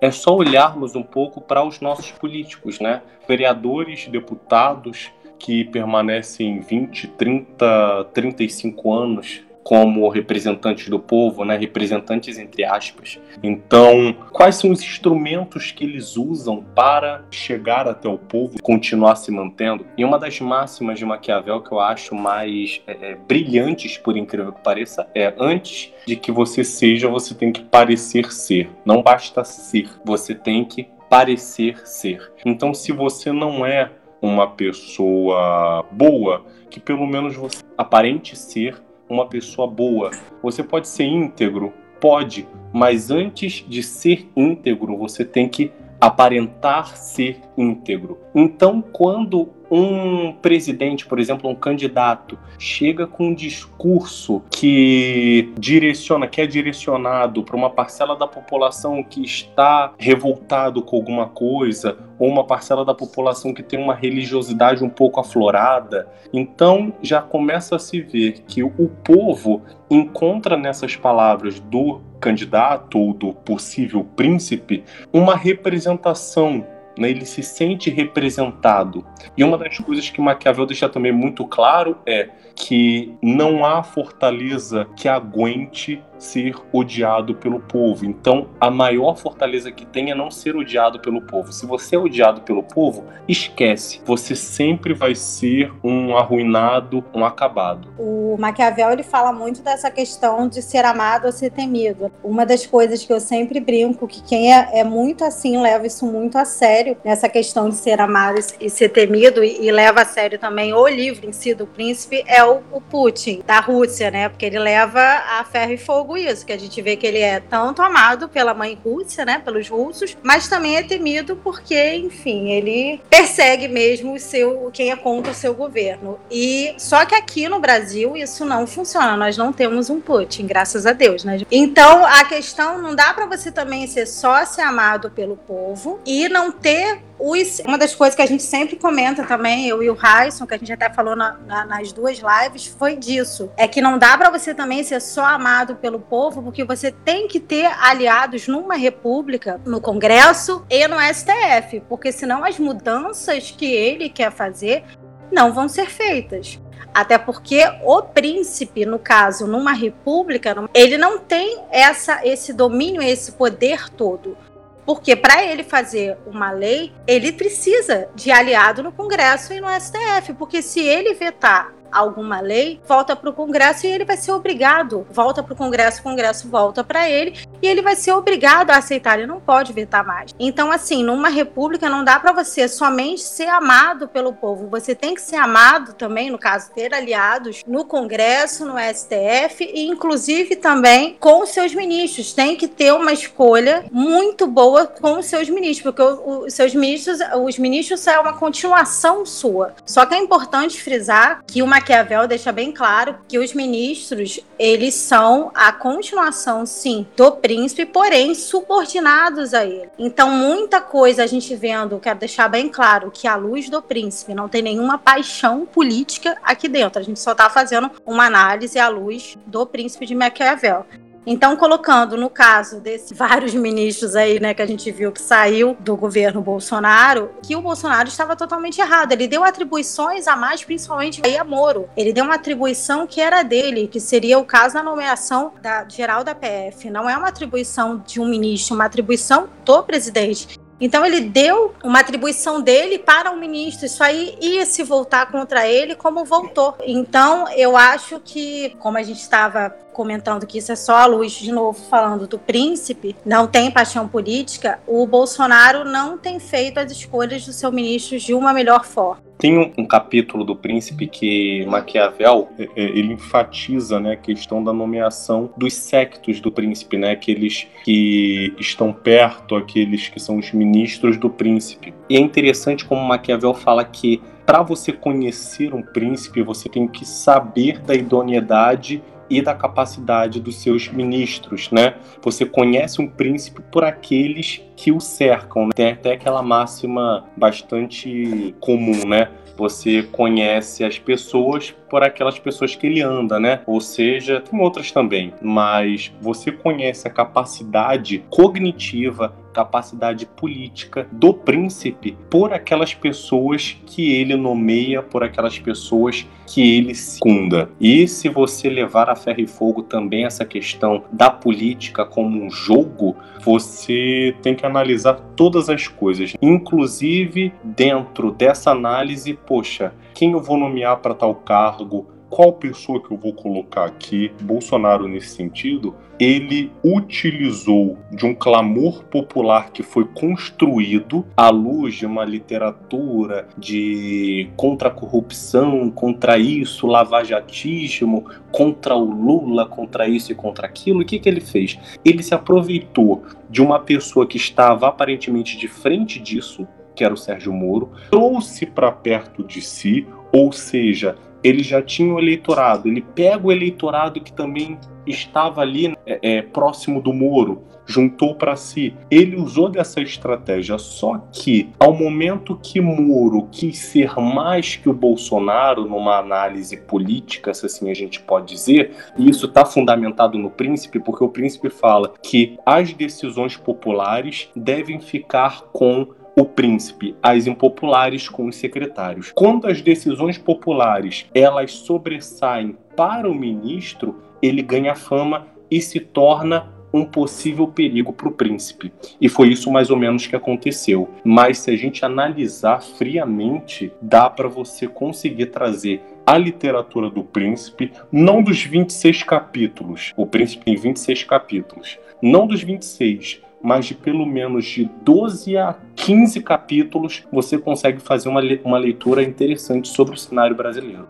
[0.00, 3.02] É só olharmos um pouco para os nossos políticos, né?
[3.26, 12.64] Vereadores, deputados que permanecem 20, 30, 35 anos como representantes do povo, né, representantes entre
[12.64, 13.20] aspas.
[13.42, 19.16] Então, quais são os instrumentos que eles usam para chegar até o povo e continuar
[19.16, 19.84] se mantendo?
[19.94, 24.54] E uma das máximas de Maquiavel que eu acho mais é, é, brilhantes, por incrível
[24.54, 28.70] que pareça, é antes de que você seja, você tem que parecer ser.
[28.86, 32.32] Não basta ser, você tem que parecer ser.
[32.42, 33.90] Então, se você não é
[34.22, 40.10] uma pessoa boa, que pelo menos você aparente ser uma pessoa boa.
[40.42, 41.72] Você pode ser íntegro?
[42.00, 48.18] Pode, mas antes de ser íntegro, você tem que aparentar ser íntegro.
[48.34, 56.40] Então, quando um presidente, por exemplo, um candidato, chega com um discurso que direciona, que
[56.40, 62.44] é direcionado para uma parcela da população que está revoltado com alguma coisa, ou uma
[62.44, 68.00] parcela da população que tem uma religiosidade um pouco aflorada, então já começa a se
[68.00, 76.66] ver que o povo encontra nessas palavras do candidato ou do possível príncipe uma representação
[76.98, 79.04] né, ele se sente representado.
[79.36, 84.86] E uma das coisas que Maquiavel deixa também muito claro é que não há fortaleza
[84.96, 88.04] que aguente ser odiado pelo povo.
[88.04, 91.52] Então, a maior fortaleza que tem é não ser odiado pelo povo.
[91.52, 94.00] Se você é odiado pelo povo, esquece.
[94.04, 97.88] Você sempre vai ser um arruinado, um acabado.
[97.98, 102.10] O Maquiavel ele fala muito dessa questão de ser amado ou ser temido.
[102.22, 106.06] Uma das coisas que eu sempre brinco que quem é, é muito assim leva isso
[106.06, 110.04] muito a sério nessa questão de ser amado e ser temido e, e leva a
[110.04, 114.28] sério também o livro em si do príncipe é o, o Putin da Rússia, né?
[114.28, 117.40] Porque ele leva a ferro e fogo isso, que a gente vê que ele é
[117.40, 123.00] tanto amado pela mãe Rússia, né, pelos russos, mas também é temido porque, enfim, ele
[123.10, 126.18] persegue mesmo o seu quem é contra o seu governo.
[126.30, 130.86] E só que aqui no Brasil isso não funciona, nós não temos um Putin, graças
[130.86, 131.40] a Deus, né?
[131.50, 136.28] Então, a questão não dá para você também ser só ser amado pelo povo e
[136.28, 139.94] não ter os, uma das coisas que a gente sempre comenta também, eu e o
[139.94, 143.50] Raison, que a gente até falou na, na, nas duas lives, foi disso.
[143.56, 147.28] É que não dá para você também ser só amado pelo povo, porque você tem
[147.28, 153.66] que ter aliados numa república, no Congresso e no STF, porque senão as mudanças que
[153.66, 154.84] ele quer fazer
[155.30, 156.58] não vão ser feitas.
[156.94, 163.32] Até porque o príncipe, no caso, numa república, ele não tem essa, esse domínio, esse
[163.32, 164.36] poder todo.
[164.84, 170.32] Porque para ele fazer uma lei, ele precisa de aliado no Congresso e no STF.
[170.32, 175.06] Porque se ele vetar alguma lei, volta para o Congresso e ele vai ser obrigado,
[175.10, 178.76] volta para o Congresso, o Congresso volta para ele e ele vai ser obrigado a
[178.76, 180.34] aceitar, ele não pode vetar mais.
[180.38, 185.14] Então, assim, numa república não dá para você somente ser amado pelo povo, você tem
[185.14, 191.16] que ser amado também, no caso, ter aliados no Congresso, no STF e inclusive também
[191.18, 192.32] com seus ministros.
[192.32, 197.58] Tem que ter uma escolha muito boa com seus ministros, porque os seus ministros, os
[197.58, 199.74] ministros é uma continuação sua.
[199.84, 204.94] Só que é importante frisar que uma Maquiavel deixa bem claro que os ministros, eles
[204.94, 209.88] são a continuação, sim, do príncipe, porém subordinados a ele.
[209.96, 214.34] Então, muita coisa a gente vendo, quero deixar bem claro que a luz do príncipe
[214.34, 216.98] não tem nenhuma paixão política aqui dentro.
[216.98, 220.84] A gente só está fazendo uma análise à luz do príncipe de Maquiavel.
[221.30, 225.76] Então, colocando no caso desses vários ministros aí, né, que a gente viu que saiu
[225.78, 229.12] do governo Bolsonaro, que o Bolsonaro estava totalmente errado.
[229.12, 231.86] Ele deu atribuições a mais, principalmente aí a Moro.
[231.94, 236.24] Ele deu uma atribuição que era dele, que seria o caso da nomeação da geral
[236.24, 236.88] da PF.
[236.88, 240.58] Não é uma atribuição de um ministro, uma atribuição do presidente.
[240.80, 243.86] Então ele deu uma atribuição dele para o ministro.
[243.86, 246.76] Isso aí ia se voltar contra ele, como voltou.
[246.84, 251.32] Então eu acho que, como a gente estava comentando que isso é só a luz,
[251.32, 256.92] de novo falando do príncipe, não tem paixão política, o Bolsonaro não tem feito as
[256.92, 259.27] escolhas do seu ministro de uma melhor forma.
[259.38, 264.62] Tem um, um, capítulo do Príncipe que Maquiavel é, é, ele enfatiza né, a questão
[264.64, 270.52] da nomeação dos sectos do príncipe, né, aqueles que estão perto, aqueles que são os
[270.52, 271.94] ministros do príncipe.
[272.10, 277.04] E é interessante como Maquiavel fala que para você conhecer um príncipe, você tem que
[277.04, 281.94] saber da idoneidade e da capacidade dos seus ministros, né?
[282.22, 285.66] Você conhece um príncipe por aqueles que o cercam.
[285.66, 285.70] Né?
[285.74, 289.30] Tem até aquela máxima bastante comum, né?
[289.56, 293.60] Você conhece as pessoas por aquelas pessoas que ele anda, né?
[293.66, 302.16] Ou seja, tem outras também, mas você conhece a capacidade cognitiva, capacidade política do príncipe
[302.30, 307.68] por aquelas pessoas que ele nomeia, por aquelas pessoas que ele secunda.
[307.80, 312.48] E se você levar a ferro e fogo também essa questão da política como um
[312.48, 320.40] jogo, você tem que analisar todas as coisas, inclusive dentro dessa análise, poxa, quem eu
[320.40, 322.06] vou nomear para tal cargo?
[322.30, 329.04] Qual pessoa que eu vou colocar aqui, Bolsonaro nesse sentido, ele utilizou de um clamor
[329.04, 336.86] popular que foi construído à luz de uma literatura de contra a corrupção, contra isso,
[336.86, 341.02] lavajatismo, contra o Lula, contra isso e contra aquilo.
[341.02, 341.78] O que, que ele fez?
[342.04, 347.16] Ele se aproveitou de uma pessoa que estava aparentemente de frente disso, que era o
[347.16, 352.88] Sérgio Moro, trouxe para perto de si, ou seja, ele já tinha o eleitorado.
[352.88, 358.54] Ele pega o eleitorado que também estava ali é, é, próximo do Moro, juntou para
[358.54, 358.94] si.
[359.10, 364.92] Ele usou dessa estratégia, só que ao momento que Moro quis ser mais que o
[364.92, 370.50] Bolsonaro numa análise política, se assim a gente pode dizer, e isso está fundamentado no
[370.50, 376.08] Príncipe, porque o Príncipe fala que as decisões populares devem ficar com
[376.38, 379.32] o príncipe, as impopulares com os secretários.
[379.34, 386.72] Quando as decisões populares elas sobressaem para o ministro, ele ganha fama e se torna
[386.94, 388.92] um possível perigo para o príncipe.
[389.20, 391.10] E foi isso mais ou menos que aconteceu.
[391.24, 397.90] Mas se a gente analisar friamente, dá para você conseguir trazer a literatura do príncipe,
[398.12, 400.14] não dos 26 capítulos.
[400.16, 401.98] O príncipe tem 26 capítulos.
[402.22, 408.28] Não dos 26, mas de pelo menos de 12 a 15 capítulos, você consegue fazer
[408.28, 411.08] uma, uma leitura interessante sobre o cenário brasileiro.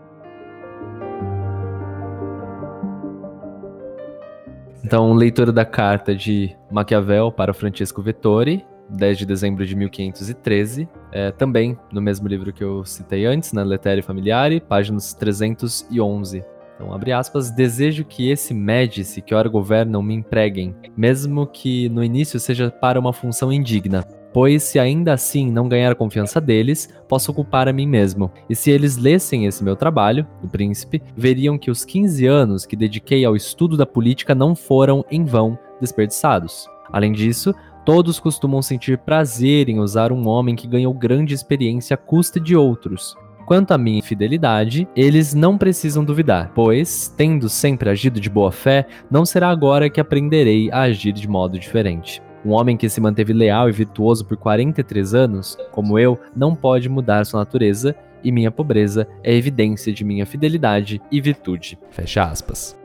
[4.85, 10.89] Então, leitura da carta de Maquiavel para Francisco Vettori, 10 de dezembro de 1513.
[11.13, 16.43] É, também no mesmo livro que eu citei antes, na Letere Familiare, páginas 311
[16.79, 22.05] então, abre aspas, desejo que esse médice que ora governam me empreguem, mesmo que no
[22.05, 24.07] início seja para uma função indigna.
[24.33, 28.31] Pois se ainda assim não ganhar a confiança deles, posso ocupar a mim mesmo.
[28.49, 32.77] E se eles lessem esse meu trabalho, o príncipe, veriam que os 15 anos que
[32.77, 36.69] dediquei ao estudo da política não foram em vão desperdiçados.
[36.93, 37.53] Além disso,
[37.85, 42.55] todos costumam sentir prazer em usar um homem que ganhou grande experiência à custa de
[42.55, 43.17] outros.
[43.49, 48.87] Quanto à minha fidelidade, eles não precisam duvidar, pois, tendo sempre agido de boa fé,
[49.11, 52.21] não será agora que aprenderei a agir de modo diferente.
[52.45, 56.91] Um homem que se manteve leal e virtuoso por 43 anos, como eu, não pode
[56.91, 61.79] mudar sua natureza, e minha pobreza é evidência de minha fidelidade e virtude.
[61.89, 62.79] Fecha aspas.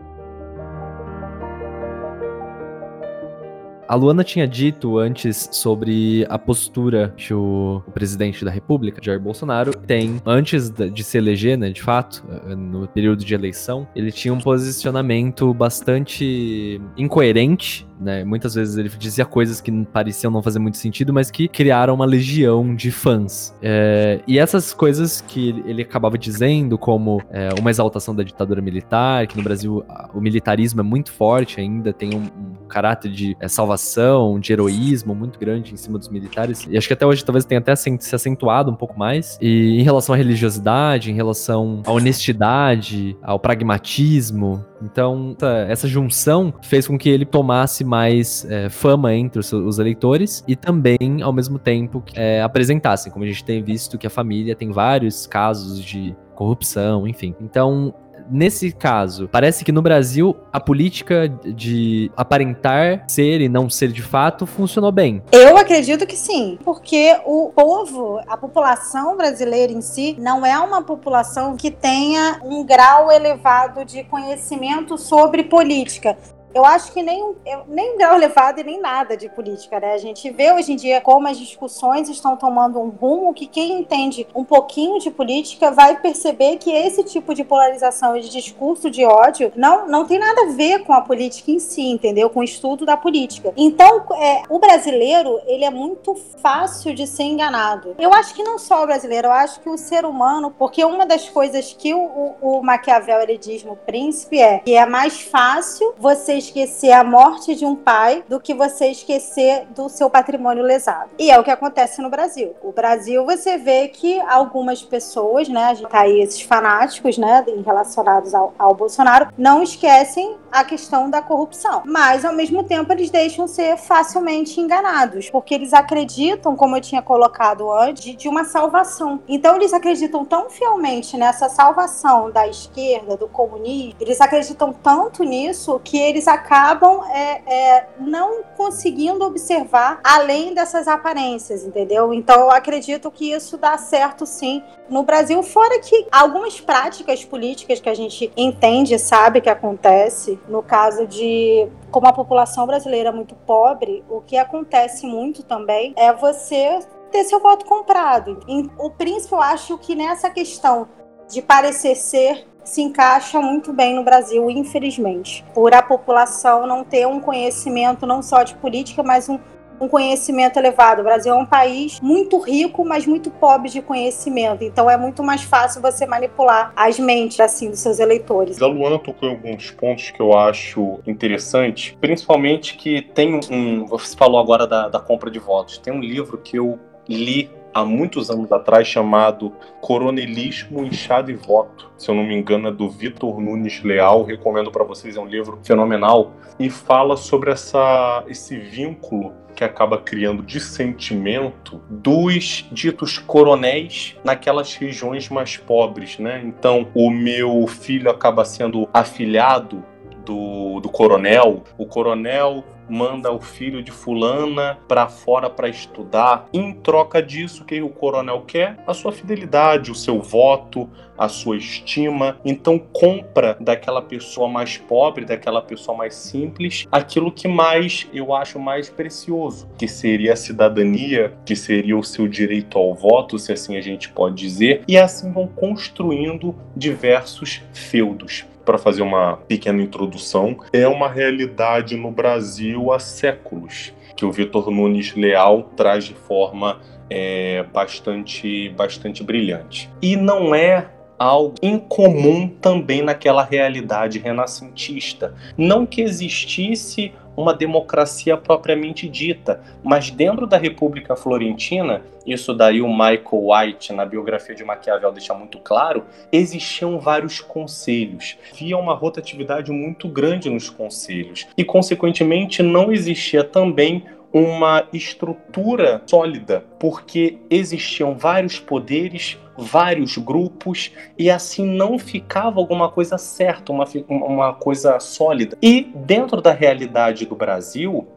[3.94, 9.72] A Luana tinha dito antes sobre a postura que o, presidente da República, Jair Bolsonaro,
[9.72, 14.34] tem antes de se eleger, né, de fato, eh, no período de eleição, ele tinha
[14.34, 18.24] um posicionamento bastante incoerente né?
[18.24, 22.06] Muitas vezes ele dizia coisas que pareciam não fazer muito sentido, mas que criaram uma
[22.06, 23.56] legião de fãs.
[23.62, 29.26] É, e essas coisas que ele acabava dizendo, como é, uma exaltação da ditadura militar,
[29.28, 34.40] que no Brasil o militarismo é muito forte ainda, tem um caráter de é, salvação,
[34.40, 36.66] de heroísmo muito grande em cima dos militares.
[36.68, 39.38] E acho que até hoje talvez tenha até se acentuado um pouco mais.
[39.40, 45.36] E em relação à religiosidade, em relação à honestidade, ao pragmatismo, então,
[45.70, 50.56] essa, junção fez com que ele tomasse mais é, fama entre os, os, eleitores e
[50.56, 54.72] também, ao mesmo tempo, é, apresentassem, como a gente tem visto, que a família tem
[54.72, 57.34] vários casos de corrupção, enfim.
[57.40, 57.94] Então,
[58.34, 64.02] nesse caso, parece que no Brasil a política de aparentar ser e não ser de
[64.02, 65.22] fato funcionou bem.
[65.32, 70.82] Eu acredito que sim, porque o povo, a população brasileira em si, não é uma
[70.82, 76.18] população que tenha um grau elevado de conhecimento sobre política
[76.54, 77.36] eu acho que nem,
[77.68, 79.94] nem um grau elevado e nem nada de política, né?
[79.94, 83.80] A gente vê hoje em dia como as discussões estão tomando um rumo que quem
[83.80, 88.90] entende um pouquinho de política vai perceber que esse tipo de polarização e de discurso
[88.90, 92.30] de ódio não, não tem nada a ver com a política em si, entendeu?
[92.30, 93.54] Com o estudo da política.
[93.58, 97.96] Então, é, o brasileiro, ele é muito fácil de ser enganado.
[97.98, 101.06] Eu acho que não só o brasileiro, eu acho que o ser humano, porque uma
[101.06, 105.22] das coisas que o, o, o Maquiavel ele diz no Príncipe é que é mais
[105.22, 110.64] fácil você esquecer a morte de um pai do que você esquecer do seu patrimônio
[110.64, 111.12] lesado.
[111.18, 112.56] E é o que acontece no Brasil.
[112.62, 117.44] O Brasil, você vê que algumas pessoas, né, a gente tá aí esses fanáticos, né,
[117.66, 121.84] relacionados ao, ao Bolsonaro, não esquecem a questão da corrupção.
[121.86, 127.02] Mas, ao mesmo tempo, eles deixam ser facilmente enganados, porque eles acreditam, como eu tinha
[127.02, 129.22] colocado antes, de uma salvação.
[129.28, 135.80] Então, eles acreditam tão fielmente nessa salvação da esquerda, do comunismo, eles acreditam tanto nisso
[135.84, 142.14] que eles acabam é, é, não conseguindo observar além dessas aparências, entendeu?
[142.14, 147.80] Então, eu acredito que isso dá certo sim no Brasil, fora que algumas práticas políticas
[147.80, 153.12] que a gente entende, sabe que acontece, no caso de como a população brasileira é
[153.12, 156.80] muito pobre, o que acontece muito também é você
[157.12, 158.40] ter seu voto comprado.
[158.80, 160.88] O príncipe, eu acho que nessa questão
[161.30, 167.08] de parecer ser se encaixa muito bem no Brasil, infelizmente, por a população não ter
[167.08, 169.38] um conhecimento não só de política, mas um
[169.84, 171.02] um conhecimento elevado.
[171.02, 174.64] O Brasil é um país muito rico, mas muito pobre de conhecimento.
[174.64, 178.62] Então é muito mais fácil você manipular as mentes assim dos seus eleitores.
[178.62, 183.86] A Luana tocou em alguns pontos que eu acho interessantes, principalmente que tem um.
[183.86, 185.78] Você falou agora da, da compra de votos.
[185.78, 189.52] Tem um livro que eu li há muitos anos atrás chamado
[189.82, 191.92] Coronelismo, Inchado e Voto.
[191.98, 194.24] Se eu não me engano, é do Vitor Nunes Leal.
[194.24, 196.34] Recomendo para vocês, é um livro fenomenal.
[196.60, 205.30] E fala sobre essa, esse vínculo que acaba criando dissentimento dos ditos coronéis naquelas regiões
[205.30, 206.42] mais pobres, né?
[206.44, 209.84] Então, o meu filho acaba sendo afilhado
[210.26, 212.64] do, do coronel, o coronel
[212.94, 216.48] manda o filho de fulana para fora para estudar.
[216.54, 218.78] Em troca disso, o que o coronel quer?
[218.86, 220.88] A sua fidelidade, o seu voto,
[221.18, 222.38] a sua estima.
[222.46, 228.60] Então compra daquela pessoa mais pobre, daquela pessoa mais simples, aquilo que mais eu acho
[228.60, 233.76] mais precioso, que seria a cidadania, que seria o seu direito ao voto, se assim
[233.76, 240.58] a gente pode dizer, e assim vão construindo diversos feudos para fazer uma pequena introdução,
[240.72, 246.80] é uma realidade no Brasil há séculos, que o Vitor Nunes Leal traz de forma
[247.10, 249.90] é, bastante, bastante brilhante.
[250.02, 255.34] E não é algo incomum também naquela realidade renascentista.
[255.58, 262.88] Não que existisse uma democracia propriamente dita, mas dentro da República Florentina, isso daí o
[262.88, 268.38] Michael White, na biografia de Maquiavel, deixa muito claro, existiam vários conselhos.
[268.52, 274.04] Havia uma rotatividade muito grande nos conselhos e, consequentemente, não existia também
[274.34, 283.18] uma estrutura sólida, porque existiam vários poderes, vários grupos, e assim não ficava alguma coisa
[283.18, 285.58] certa, uma, uma coisa sólida.
[285.62, 288.08] E dentro da realidade do Brasil,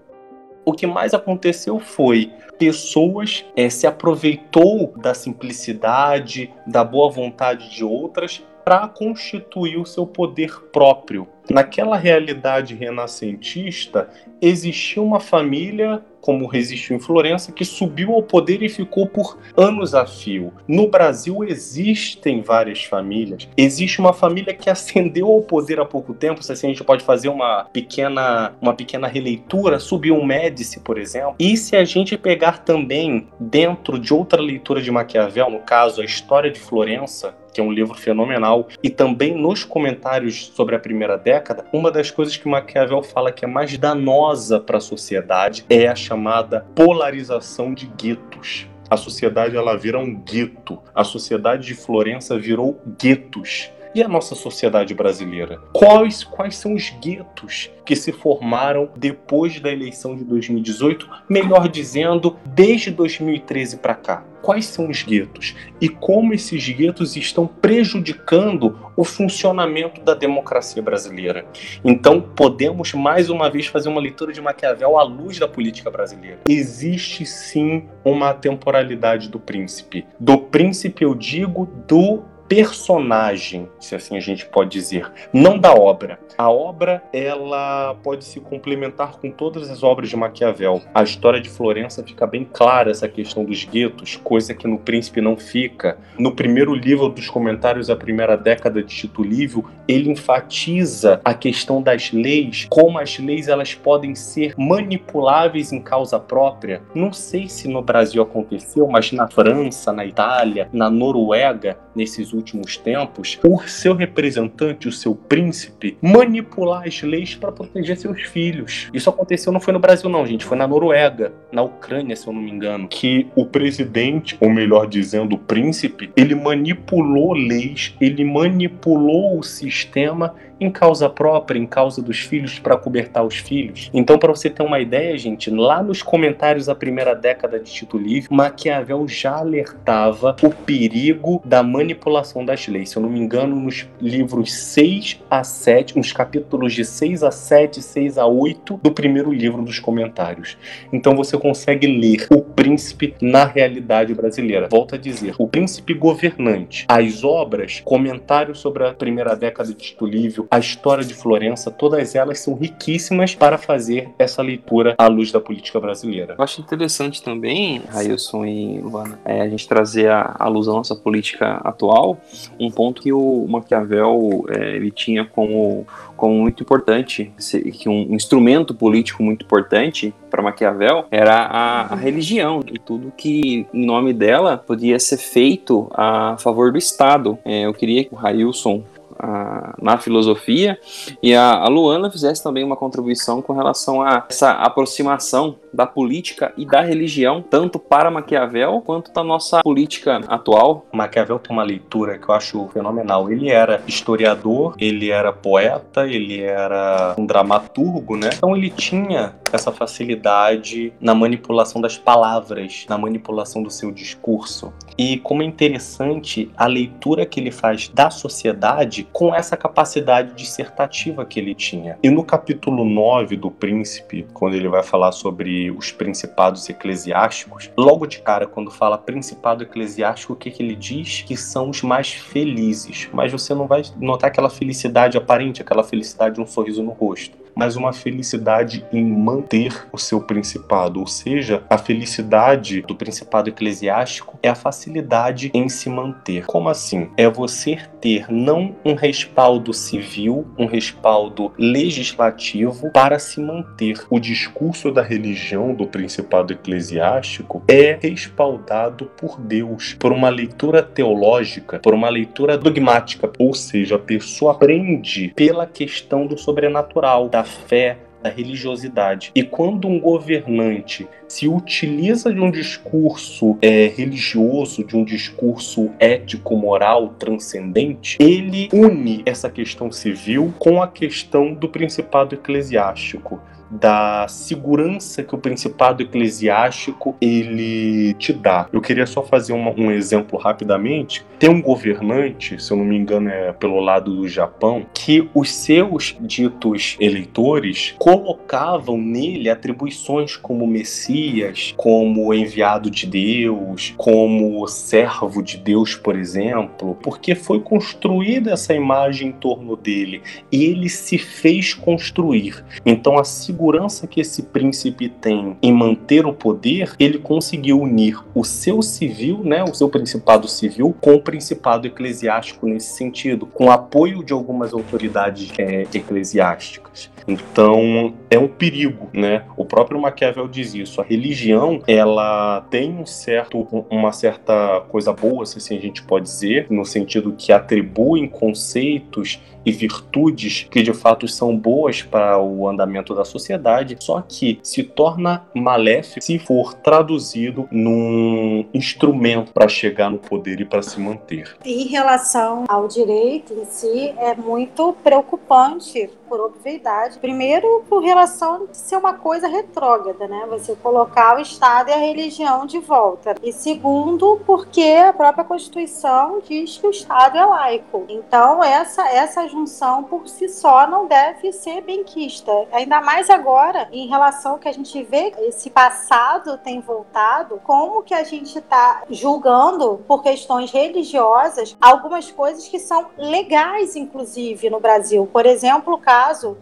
[0.65, 7.85] o que mais aconteceu foi pessoas é, se aproveitou da simplicidade, da boa vontade de
[7.85, 11.29] outras para constituir o seu poder próprio.
[11.49, 14.09] Naquela realidade renascentista,
[14.43, 19.95] existia uma família, como resistiu em Florença, que subiu ao poder e ficou por anos
[19.95, 20.53] a fio.
[20.67, 23.49] No Brasil existem várias famílias.
[23.57, 27.05] Existe uma família que ascendeu ao poder há pouco tempo, se assim a gente pode
[27.05, 31.37] fazer uma pequena, uma pequena releitura, subiu um Médici, por exemplo.
[31.39, 36.05] E se a gente pegar também dentro de outra leitura de Maquiavel, no caso a
[36.05, 41.17] História de Florença, que é um livro fenomenal, e também nos comentários sobre a primeira
[41.17, 45.89] década, uma das coisas que Maquiavel fala que é mais danosa para a sociedade é
[45.89, 48.67] a chamada polarização de guetos.
[48.89, 50.79] A sociedade ela vira um gueto.
[50.95, 53.71] A sociedade de Florença virou guetos.
[53.97, 55.59] E a nossa sociedade brasileira?
[55.73, 61.09] Quais, quais são os guetos que se formaram depois da eleição de 2018?
[61.31, 67.49] Melhor dizendo, desde 2013 para cá quais são os guetos e como esses guetos estão
[67.49, 71.47] prejudicando o funcionamento da democracia brasileira.
[71.85, 76.39] Então, podemos mais uma vez fazer uma leitura de Maquiavel à luz da política brasileira.
[76.49, 80.07] Existe sim uma temporalidade do príncipe.
[80.21, 86.19] Do príncipe, eu digo, do personagem, se assim a gente pode dizer, não da obra.
[86.39, 90.83] A obra, ela pode se complementar com todas as obras de Maquiavel.
[90.95, 95.21] A história de Florença fica bem clara essa questão dos guetos, coisa que no Príncipe
[95.21, 95.97] não fica.
[96.19, 101.81] No primeiro livro dos comentários à primeira década de Tito Livio, ele enfatiza a questão
[101.83, 106.83] das leis, como as leis elas podem ser manipuláveis em causa própria.
[106.95, 112.77] Não sei se no Brasil aconteceu, mas na França, na Itália, na Noruega, nesses últimos
[112.77, 118.89] tempos, o seu representante, o seu príncipe, manipular as leis para proteger seus filhos.
[118.93, 122.33] Isso aconteceu não foi no Brasil não, gente, foi na Noruega, na Ucrânia, se eu
[122.33, 128.25] não me engano, que o presidente, ou melhor dizendo, o príncipe, ele manipulou leis, ele
[128.25, 133.91] manipulou o sistema em causa própria, em causa dos filhos, para cobertar os filhos.
[133.93, 137.99] Então, para você ter uma ideia, gente, lá nos comentários da primeira década de Tito
[137.99, 142.91] Livre, Maquiavel já alertava o perigo da manipulação das leis.
[142.91, 147.31] Se eu não me engano, nos livros 6 a 7, nos capítulos de 6 a
[147.31, 150.57] 7, 6 a 8 do primeiro livro dos comentários.
[150.93, 154.69] Então você consegue ler o príncipe na realidade brasileira.
[154.71, 160.07] Volto a dizer, o príncipe governante, as obras, comentários sobre a primeira década de Tito
[160.07, 165.33] Livre, a história de Florença, todas elas são riquíssimas para fazer essa leitura à luz
[165.33, 166.35] da política brasileira.
[166.39, 170.95] Eu acho interessante também, Railson e Luana, é, a gente trazer à luz da nossa
[170.95, 172.19] política atual
[172.59, 175.87] um ponto que o Maquiavel é, ele tinha como
[176.17, 177.31] como muito importante,
[177.73, 183.67] que um instrumento político muito importante para Maquiavel era a, a, religião e tudo que
[183.73, 187.39] em nome dela podia ser feito a favor do Estado.
[187.45, 188.83] É, eu queria que o Railson
[189.19, 190.79] a, na filosofia,
[191.23, 196.53] e a, a, Luana fizesse também uma contribuição com relação a essa aproximação da política
[196.57, 200.87] e da religião, tanto para Maquiavel quanto da nossa política atual.
[200.93, 203.31] Maquiavel tem uma leitura que eu acho fenomenal.
[203.31, 208.31] Ele era historiador, ele era poeta, ele era um dramaturgo, né?
[208.35, 214.73] Então ele tinha essa facilidade na manipulação das palavras, na manipulação do seu discurso.
[214.99, 221.25] E como é interessante a leitura que ele faz da sociedade com essa capacidade dissertativa
[221.25, 221.99] que ele tinha.
[222.03, 228.07] E no capítulo 9 do Príncipe, quando ele vai falar sobre os principados eclesiásticos, logo
[228.07, 231.23] de cara, quando fala principado eclesiástico, o que, que ele diz?
[231.23, 233.09] Que são os mais felizes.
[233.13, 237.46] Mas você não vai notar aquela felicidade aparente, aquela felicidade de um sorriso no rosto
[237.57, 244.39] mas uma felicidade em manter o seu principado, ou seja, a felicidade do principado eclesiástico
[244.43, 246.45] é a facilidade em se manter.
[246.45, 247.09] Como assim?
[247.17, 254.05] É você ter não um respaldo civil, um respaldo legislativo para se manter.
[254.11, 261.79] O discurso da religião do principado eclesiástico é respaldado por Deus, por uma leitura teológica,
[261.79, 267.99] por uma leitura dogmática, ou seja, a pessoa aprende pela questão do sobrenatural, da fé,
[268.23, 269.31] da religiosidade.
[269.35, 277.11] E quando um governante se utiliza de um discurso é, religioso, de um discurso ético-moral
[277.19, 283.41] transcendente, ele une essa questão civil com a questão do principado eclesiástico
[283.71, 288.69] da segurança que o principado eclesiástico ele te dá.
[288.73, 291.25] Eu queria só fazer uma, um exemplo rapidamente.
[291.39, 295.51] Tem um governante, se eu não me engano é pelo lado do Japão, que os
[295.51, 305.57] seus ditos eleitores colocavam nele atribuições como Messias, como enviado de Deus, como servo de
[305.57, 311.75] Deus, por exemplo, porque foi construída essa imagem em torno dele e ele se fez
[311.75, 312.65] construir.
[312.85, 313.25] Então a
[313.57, 319.41] segurança que esse príncipe tem em manter o poder, ele conseguiu unir o seu civil,
[319.43, 324.75] né, o seu principado civil, com o principado eclesiástico nesse sentido, com apoio de algumas
[324.75, 327.11] autoridades é, eclesiásticas.
[327.27, 329.43] Então é um perigo, né?
[329.57, 331.01] O próprio Maquiavel diz isso.
[331.01, 336.27] A religião ela tem um certo, uma certa coisa boa, se assim a gente pode
[336.27, 342.69] dizer, no sentido que atribuem conceitos e virtudes que de fato são boas para o
[342.69, 350.09] andamento da sociedade, só que se torna maléfico se for traduzido num instrumento para chegar
[350.09, 351.57] no poder e para se manter.
[351.65, 357.19] Em relação ao direito em si, é muito preocupante por obviedade.
[357.19, 360.47] Primeiro, por relação de ser uma coisa retrógrada, né?
[360.51, 363.35] Você colocar o Estado e a religião de volta.
[363.43, 368.05] E segundo, porque a própria Constituição diz que o Estado é laico.
[368.09, 372.53] Então, essa, essa junção por si só não deve ser benquista.
[372.73, 378.03] Ainda mais agora, em relação ao que a gente vê, esse passado tem voltado, como
[378.03, 384.81] que a gente está julgando por questões religiosas algumas coisas que são legais, inclusive, no
[384.81, 385.29] Brasil.
[385.33, 386.16] Por exemplo, o caso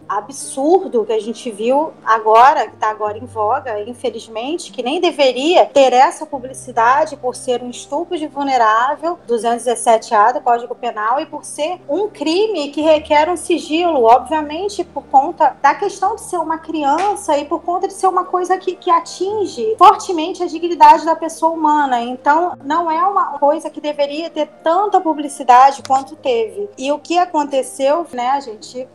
[0.07, 5.65] absurdo que a gente viu agora, que está agora em voga, infelizmente, que nem deveria
[5.65, 11.43] ter essa publicidade por ser um estupro de vulnerável, 217A do Código Penal, e por
[11.43, 16.57] ser um crime que requer um sigilo, obviamente, por conta da questão de ser uma
[16.57, 21.15] criança e por conta de ser uma coisa que, que atinge fortemente a dignidade da
[21.15, 22.01] pessoa humana.
[22.01, 26.69] Então, não é uma coisa que deveria ter tanta publicidade quanto teve.
[26.77, 28.87] E o que aconteceu, né, a gente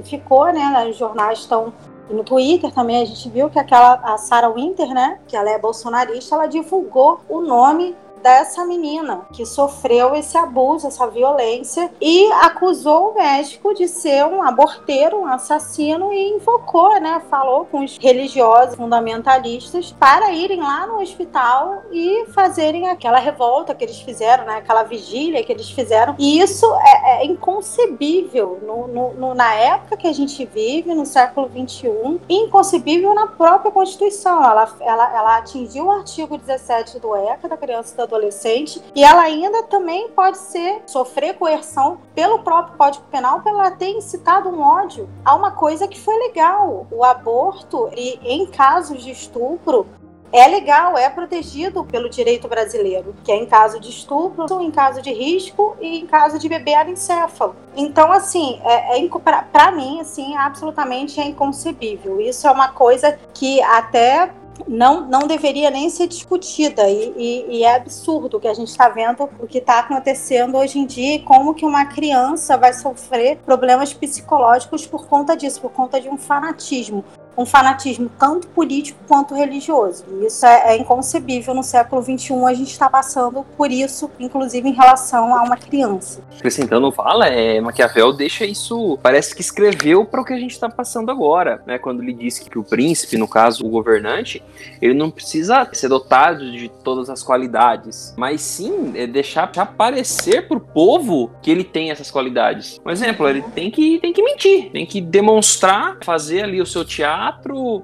[0.00, 1.72] verificou, né, os jornais estão
[2.10, 5.58] no Twitter também a gente viu que aquela a Sarah Winter, né, que ela é
[5.58, 13.10] bolsonarista, ela divulgou o nome dessa menina que sofreu esse abuso, essa violência e acusou
[13.10, 18.74] o médico de ser um aborteiro, um assassino e invocou, né, falou com os religiosos
[18.74, 24.82] fundamentalistas para irem lá no hospital e fazerem aquela revolta que eles fizeram, né, aquela
[24.82, 26.14] vigília que eles fizeram.
[26.18, 31.06] E isso é, é inconcebível no, no, no, na época que a gente vive, no
[31.06, 34.42] século 21, inconcebível na própria Constituição.
[34.42, 39.22] Ela, ela, ela atingiu o artigo 17 do ECA, da criança e adolescente, e ela
[39.22, 44.60] ainda também pode ser sofrer coerção pelo próprio Código Penal pela ela ter incitado um
[44.60, 46.86] ódio a uma coisa que foi legal.
[46.90, 49.86] O aborto, e em casos de estupro,
[50.32, 55.02] é legal, é protegido pelo direito brasileiro, que é em caso de estupro, em caso
[55.02, 57.56] de risco e em caso de bebê anencefalo.
[57.76, 59.08] Então, assim, é, é
[59.52, 62.20] para mim, assim, absolutamente é inconcebível.
[62.20, 64.30] Isso é uma coisa que até
[64.68, 66.88] não, não deveria nem ser discutida.
[66.88, 70.78] E, e, e é absurdo que a gente está vendo o que está acontecendo hoje
[70.78, 75.72] em dia e como que uma criança vai sofrer problemas psicológicos por conta disso, por
[75.72, 77.04] conta de um fanatismo
[77.40, 80.04] um fanatismo tanto político quanto religioso.
[80.10, 82.44] E isso é, é inconcebível no século XXI.
[82.46, 86.22] A gente está passando por isso, inclusive em relação a uma criança.
[86.36, 90.68] Acrescentando fala, é, Maquiavel deixa isso, parece que escreveu para o que a gente está
[90.68, 91.78] passando agora, né?
[91.78, 94.42] Quando ele diz que o príncipe, no caso o governante,
[94.82, 100.56] ele não precisa ser dotado de todas as qualidades, mas sim é deixar aparecer para
[100.56, 102.80] o povo que ele tem essas qualidades.
[102.84, 106.84] Um exemplo, ele tem que, tem que mentir, tem que demonstrar, fazer ali o seu
[106.84, 107.29] teatro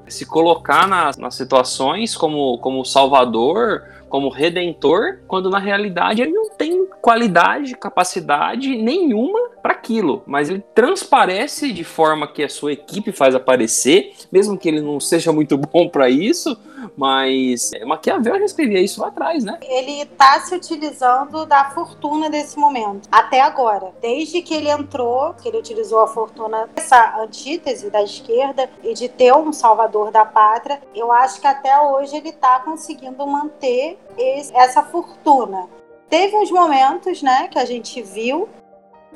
[0.08, 6.50] se colocar nas, nas situações como, como salvador, como redentor, quando na realidade ele não
[6.50, 13.12] tem qualidade, capacidade nenhuma para aquilo, mas ele transparece de forma que a sua equipe
[13.12, 16.56] faz aparecer, mesmo que ele não seja muito bom para isso,
[16.96, 19.58] mas Maquiavel já escrevia isso lá atrás, né?
[19.62, 23.92] Ele está se utilizando da fortuna desse momento, até agora.
[24.00, 29.08] Desde que ele entrou, que ele utilizou a fortuna, essa antítese da esquerda e de
[29.08, 34.54] ter um salvador da pátria, eu acho que até hoje ele está conseguindo manter esse,
[34.54, 35.68] essa fortuna.
[36.08, 38.48] Teve uns momentos, né, que a gente viu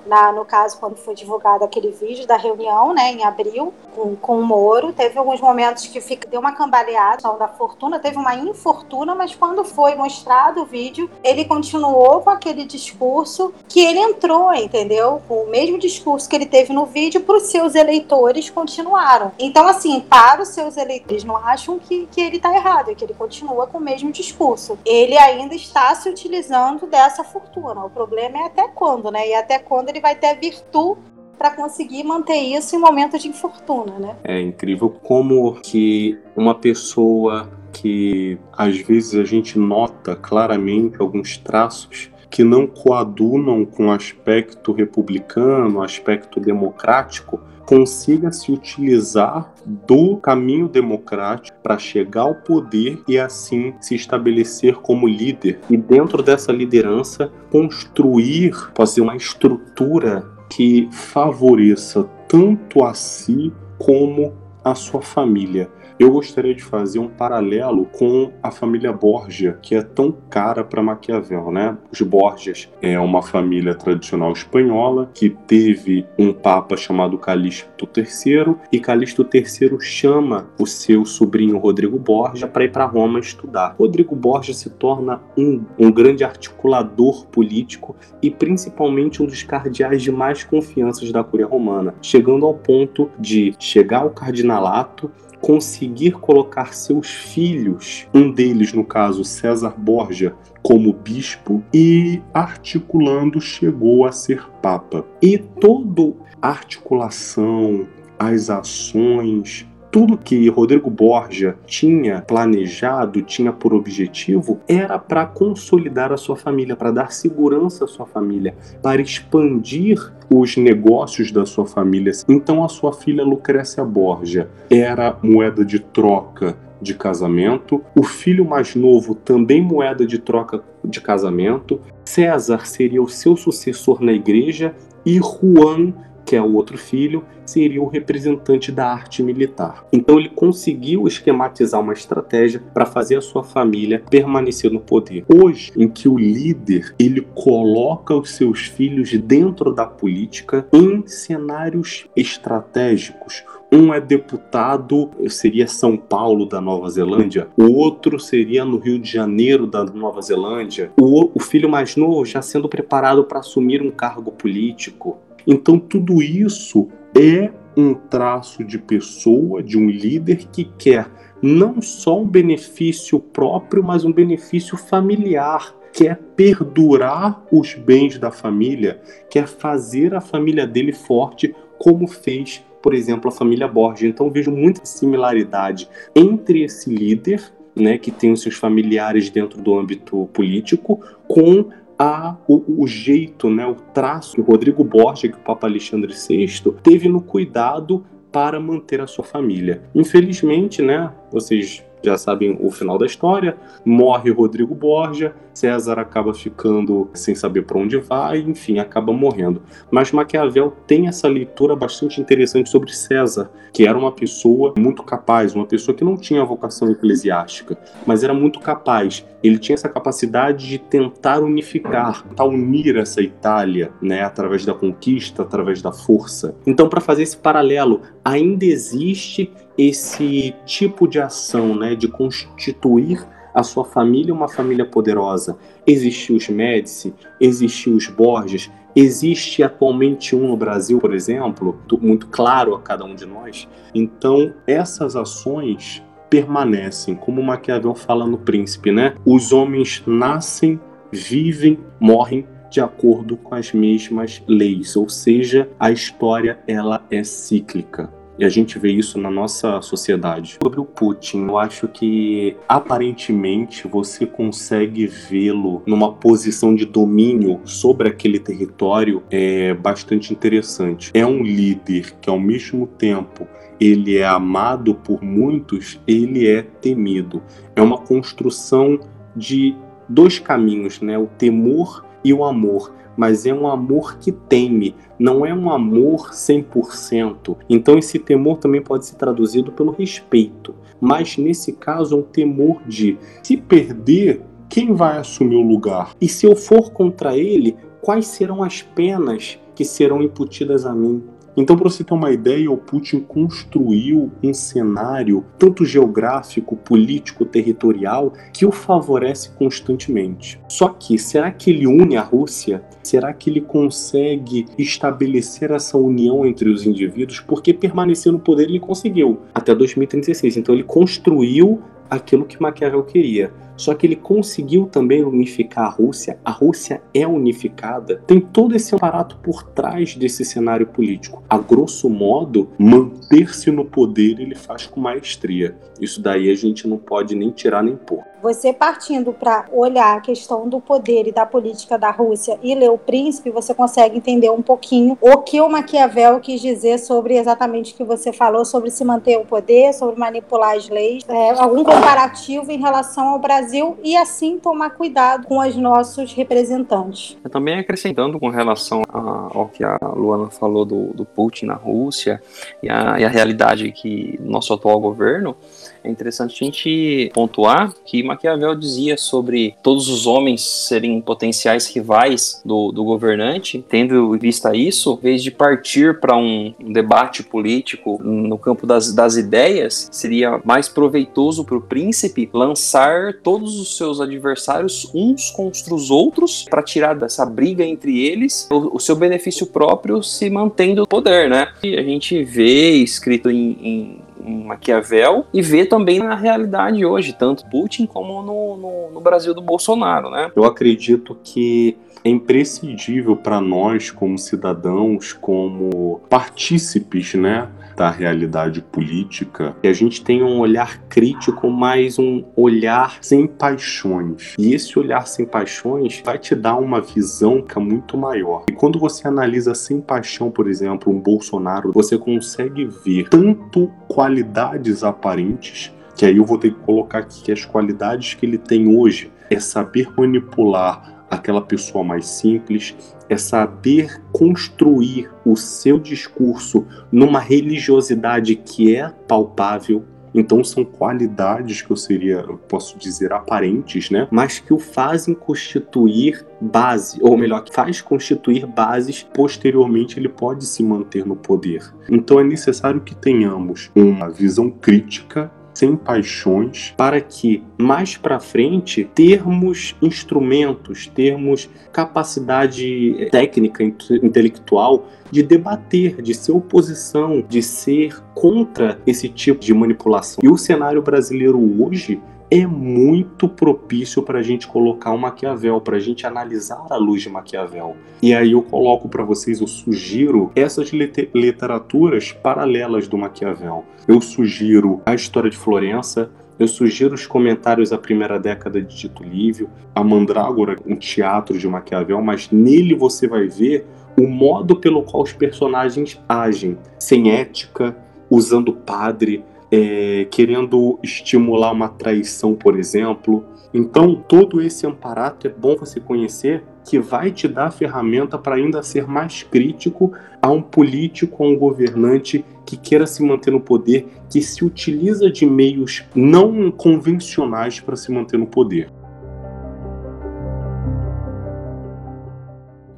[0.07, 4.41] na, no caso, quando foi divulgado aquele vídeo da reunião, né, em abril, com, com
[4.41, 9.15] o Moro, teve alguns momentos que fica, deu uma cambaleada da fortuna, teve uma infortuna,
[9.15, 15.21] mas quando foi mostrado o vídeo, ele continuou com aquele discurso que ele entrou, entendeu?
[15.29, 19.33] Com o mesmo discurso que ele teve no vídeo, para os seus eleitores continuaram.
[19.39, 23.05] Então, assim, para os seus eleitores, não acham que, que ele está errado, é que
[23.05, 24.79] ele continua com o mesmo discurso.
[24.85, 27.85] Ele ainda está se utilizando dessa fortuna.
[27.85, 29.29] O problema é até quando, né?
[29.29, 31.01] E até quando ele vai ter a virtude
[31.37, 34.17] para conseguir manter isso em momentos de infortuna, né?
[34.25, 42.11] É incrível como que uma pessoa que às vezes a gente nota claramente alguns traços
[42.29, 51.57] que não coadunam com o aspecto republicano, aspecto democrático, consiga se utilizar do caminho democrático
[51.63, 58.53] para chegar ao poder e assim se estabelecer como líder e dentro dessa liderança construir,
[58.75, 65.71] fazer uma estrutura que favoreça tanto a si como a sua família.
[66.01, 70.83] Eu gostaria de fazer um paralelo com a família Borgia, que é tão cara para
[70.83, 71.77] Maquiavel, né?
[71.93, 78.81] Os Borgias é uma família tradicional espanhola que teve um papa chamado Calixto III e
[78.81, 83.75] Calixto III chama o seu sobrinho Rodrigo Borgia para ir para Roma estudar.
[83.79, 90.11] Rodrigo Borgia se torna um, um grande articulador político e principalmente um dos cardeais de
[90.11, 95.11] mais confiança da Cúria Romana, chegando ao ponto de chegar ao cardinalato
[95.41, 104.05] conseguir colocar seus filhos, um deles, no caso César Borgia, como bispo e articulando chegou
[104.05, 105.05] a ser papa.
[105.23, 107.87] E toda a articulação,
[108.19, 116.17] as ações, tudo que Rodrigo Borja tinha planejado, tinha por objetivo, era para consolidar a
[116.17, 122.13] sua família, para dar segurança à sua família, para expandir os negócios da sua família.
[122.29, 128.75] Então a sua filha Lucrécia Borja era moeda de troca de casamento, o filho mais
[128.75, 134.75] novo também moeda de troca de casamento, César seria o seu sucessor na igreja
[135.05, 135.93] e Juan
[136.25, 139.85] que é o outro filho, seria o representante da arte militar.
[139.93, 145.25] Então ele conseguiu esquematizar uma estratégia para fazer a sua família permanecer no poder.
[145.29, 152.07] Hoje, em que o líder ele coloca os seus filhos dentro da política em cenários
[152.17, 158.99] estratégicos, um é deputado, seria São Paulo da Nova Zelândia, o outro seria no Rio
[158.99, 163.81] de Janeiro da Nova Zelândia, o, o filho mais novo já sendo preparado para assumir
[163.81, 165.19] um cargo político.
[165.47, 171.09] Então, tudo isso é um traço de pessoa, de um líder que quer
[171.43, 175.75] não só um benefício próprio, mas um benefício familiar.
[175.93, 182.95] Quer perdurar os bens da família, quer fazer a família dele forte, como fez, por
[182.95, 184.09] exemplo, a família Borges.
[184.09, 187.43] Então, vejo muita similaridade entre esse líder,
[187.75, 191.71] né, que tem os seus familiares dentro do âmbito político, com
[192.03, 196.15] a, o, o, jeito, né, o traço que o Rodrigo Borja, que o Papa Alexandre
[196.15, 196.49] VI,
[196.83, 199.83] teve no cuidado para manter a sua família.
[199.95, 203.57] Infelizmente, né, vocês já sabem o final da história.
[203.85, 209.63] Morre Rodrigo Borja, César acaba ficando sem saber para onde vai, enfim, acaba morrendo.
[209.91, 215.55] Mas Maquiavel tem essa leitura bastante interessante sobre César, que era uma pessoa muito capaz,
[215.55, 217.77] uma pessoa que não tinha vocação eclesiástica,
[218.07, 219.27] mas era muito capaz.
[219.43, 225.43] Ele tinha essa capacidade de tentar unificar, tentar unir essa Itália, né, através da conquista,
[225.43, 226.55] através da força.
[226.67, 233.63] Então, para fazer esse paralelo, ainda existe esse tipo de ação, né, de constituir a
[233.63, 235.57] sua família uma família poderosa.
[235.87, 242.75] Existiu os Médici, existiu os Borges, existe atualmente um no Brasil, por exemplo, muito claro
[242.75, 243.69] a cada um de nós.
[243.95, 249.15] Então, essas ações permanecem, como Maquiavel fala no Príncipe, né?
[249.27, 250.79] Os homens nascem,
[251.11, 258.20] vivem, morrem de acordo com as mesmas leis, ou seja, a história ela é cíclica.
[258.41, 260.57] E a gente vê isso na nossa sociedade.
[260.63, 268.09] Sobre o Putin, eu acho que aparentemente você consegue vê-lo numa posição de domínio sobre
[268.09, 271.11] aquele território é bastante interessante.
[271.13, 273.47] É um líder que ao mesmo tempo
[273.79, 277.43] ele é amado por muitos, ele é temido.
[277.77, 278.99] É uma construção
[279.37, 279.77] de
[280.09, 281.19] dois caminhos, né?
[281.19, 286.31] O temor e o amor mas é um amor que teme, não é um amor
[286.31, 287.55] 100%.
[287.69, 292.81] Então esse temor também pode ser traduzido pelo respeito, mas nesse caso é um temor
[292.87, 294.41] de se perder,
[294.71, 296.15] quem vai assumir o lugar?
[296.19, 301.23] E se eu for contra ele, quais serão as penas que serão imputidas a mim?
[301.61, 308.33] Então, para você ter uma ideia, o Putin construiu um cenário tanto geográfico, político, territorial
[308.53, 310.61] que o favorece constantemente.
[310.69, 312.83] Só que será que ele une a Rússia?
[313.03, 317.41] Será que ele consegue estabelecer essa união entre os indivíduos?
[317.41, 320.57] Porque permanecer no poder ele conseguiu até 2036.
[320.57, 321.81] Então ele construiu
[322.11, 323.53] aquilo que Maquiavel queria.
[323.77, 326.39] Só que ele conseguiu também unificar a Rússia.
[326.45, 328.23] A Rússia é unificada.
[328.27, 331.43] Tem todo esse aparato por trás desse cenário político.
[331.49, 335.79] A grosso modo, manter-se no poder ele faz com maestria.
[335.99, 338.23] Isso daí a gente não pode nem tirar nem pôr.
[338.43, 342.91] Você partindo para olhar a questão do poder e da política da Rússia e ler
[342.91, 347.93] o Príncipe, você consegue entender um pouquinho o que o Maquiavel quis dizer sobre exatamente
[347.93, 351.85] o que você falou, sobre se manter o poder, sobre manipular as leis, é, algum
[351.85, 357.37] comparativo em relação ao Brasil e assim tomar cuidado com os nossos representantes.
[357.51, 362.43] Também acrescentando com relação a, ao que a Luana falou do, do Putin na Rússia
[362.83, 365.57] e a, e a realidade que nosso atual governo,
[366.05, 372.61] é interessante a gente pontuar que Maquiavel dizia sobre todos os homens serem potenciais rivais
[372.65, 377.43] do, do governante, tendo em vista isso, em vez de partir para um, um, debate
[377.43, 383.97] político no campo das, das ideias, seria mais proveitoso para o príncipe lançar todos os
[383.97, 389.17] seus adversários uns contra os outros para tirar dessa briga entre eles o, o, seu
[389.17, 391.73] benefício próprio se mantendo no poder, né?
[391.83, 397.67] E a gente vê escrito em em Maquiavel e vê também na realidade hoje, tanto
[397.67, 400.51] Putin como no, no, no Brasil do Bolsonaro, né?
[400.55, 407.69] Eu acredito que é imprescindível para nós, como cidadãos, como partícipes, né?
[408.09, 414.55] A realidade política, que a gente tenha um olhar crítico, mas um olhar sem paixões.
[414.59, 418.65] E esse olhar sem paixões vai te dar uma visão que é muito maior.
[418.69, 425.05] E quando você analisa sem paixão, por exemplo, um Bolsonaro, você consegue ver tanto qualidades
[425.05, 428.95] aparentes que aí eu vou ter que colocar aqui que as qualidades que ele tem
[428.95, 432.97] hoje é saber manipular aquela pessoa mais simples,
[433.29, 440.05] é saber construir o seu discurso numa religiosidade que é palpável.
[440.33, 444.29] Então são qualidades que eu seria, posso dizer, aparentes, né?
[444.31, 450.65] Mas que o fazem constituir base, ou melhor, que faz constituir bases, posteriormente ele pode
[450.67, 451.93] se manter no poder.
[452.09, 455.51] Então é necessário que tenhamos uma visão crítica
[455.81, 466.21] sem paixões, para que mais para frente termos instrumentos, termos capacidade técnica, intelectual de debater,
[466.21, 470.45] de ser oposição, de ser contra esse tipo de manipulação.
[470.45, 472.21] E o cenário brasileiro hoje
[472.51, 477.23] é muito propício para a gente colocar um Maquiavel, para a gente analisar a luz
[477.23, 477.97] de Maquiavel.
[478.21, 483.85] E aí eu coloco para vocês, eu sugiro essas literaturas paralelas do Maquiavel.
[484.09, 489.23] Eu sugiro a História de Florença, eu sugiro os comentários à primeira década de Tito
[489.23, 493.87] Livio, a Mandrágora, um teatro de Maquiavel, mas nele você vai ver
[494.19, 497.97] o modo pelo qual os personagens agem, sem ética,
[498.29, 503.45] usando padre, é, querendo estimular uma traição, por exemplo.
[503.73, 508.57] Então, todo esse amparato é bom você conhecer, que vai te dar a ferramenta para
[508.57, 510.13] ainda ser mais crítico
[510.43, 515.31] a um político, a um governante que queira se manter no poder, que se utiliza
[515.31, 518.91] de meios não convencionais para se manter no poder.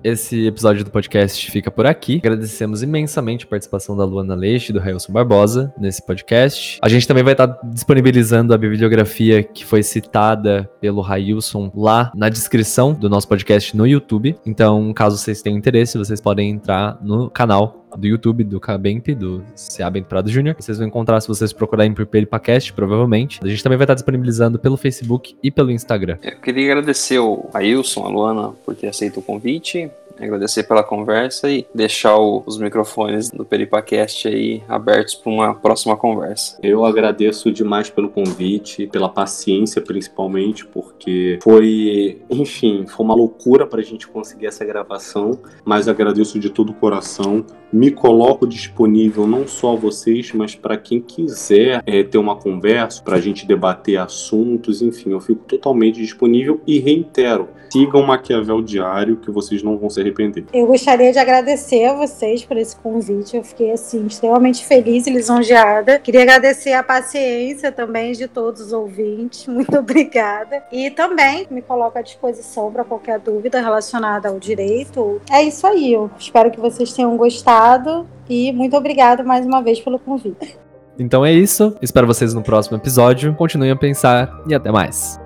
[0.05, 2.16] Esse episódio do podcast fica por aqui.
[2.18, 6.78] Agradecemos imensamente a participação da Luana Leite e do Railson Barbosa nesse podcast.
[6.82, 12.28] A gente também vai estar disponibilizando a bibliografia que foi citada pelo Railson lá na
[12.28, 14.34] descrição do nosso podcast no YouTube.
[14.44, 19.45] Então, caso vocês tenham interesse, vocês podem entrar no canal do YouTube, do Cabemp, do
[19.55, 20.57] CA Prado Júnior.
[20.59, 23.40] Vocês vão encontrar se vocês procurarem por Peripacast, provavelmente.
[23.43, 26.18] A gente também vai estar disponibilizando pelo Facebook e pelo Instagram.
[26.22, 31.50] Eu queria agradecer ao Ailson, a Luana, por ter aceito o convite agradecer pela conversa
[31.50, 36.58] e deixar o, os microfones do Peripacast aí abertos para uma próxima conversa.
[36.62, 43.80] Eu agradeço demais pelo convite, pela paciência principalmente, porque foi, enfim, foi uma loucura para
[43.80, 47.44] a gente conseguir essa gravação, mas agradeço de todo o coração.
[47.72, 53.02] Me coloco disponível não só a vocês, mas para quem quiser é, ter uma conversa,
[53.02, 58.60] para a gente debater assuntos, enfim, eu fico totalmente disponível e reitero, sigam o Maquiavel
[58.60, 60.44] Diário que vocês não vão se arrepender.
[60.52, 63.36] Eu gostaria de agradecer a vocês por esse convite.
[63.36, 65.98] Eu fiquei assim extremamente feliz e lisonjeada.
[65.98, 69.46] Queria agradecer a paciência também de todos os ouvintes.
[69.48, 70.62] Muito obrigada.
[70.70, 75.20] E também me coloco à disposição para qualquer dúvida relacionada ao direito.
[75.30, 75.92] É isso aí.
[75.92, 80.58] Eu espero que vocês tenham gostado e muito obrigada mais uma vez pelo convite.
[80.98, 81.74] Então é isso.
[81.80, 83.34] Espero vocês no próximo episódio.
[83.34, 85.21] Continuem a pensar e até mais.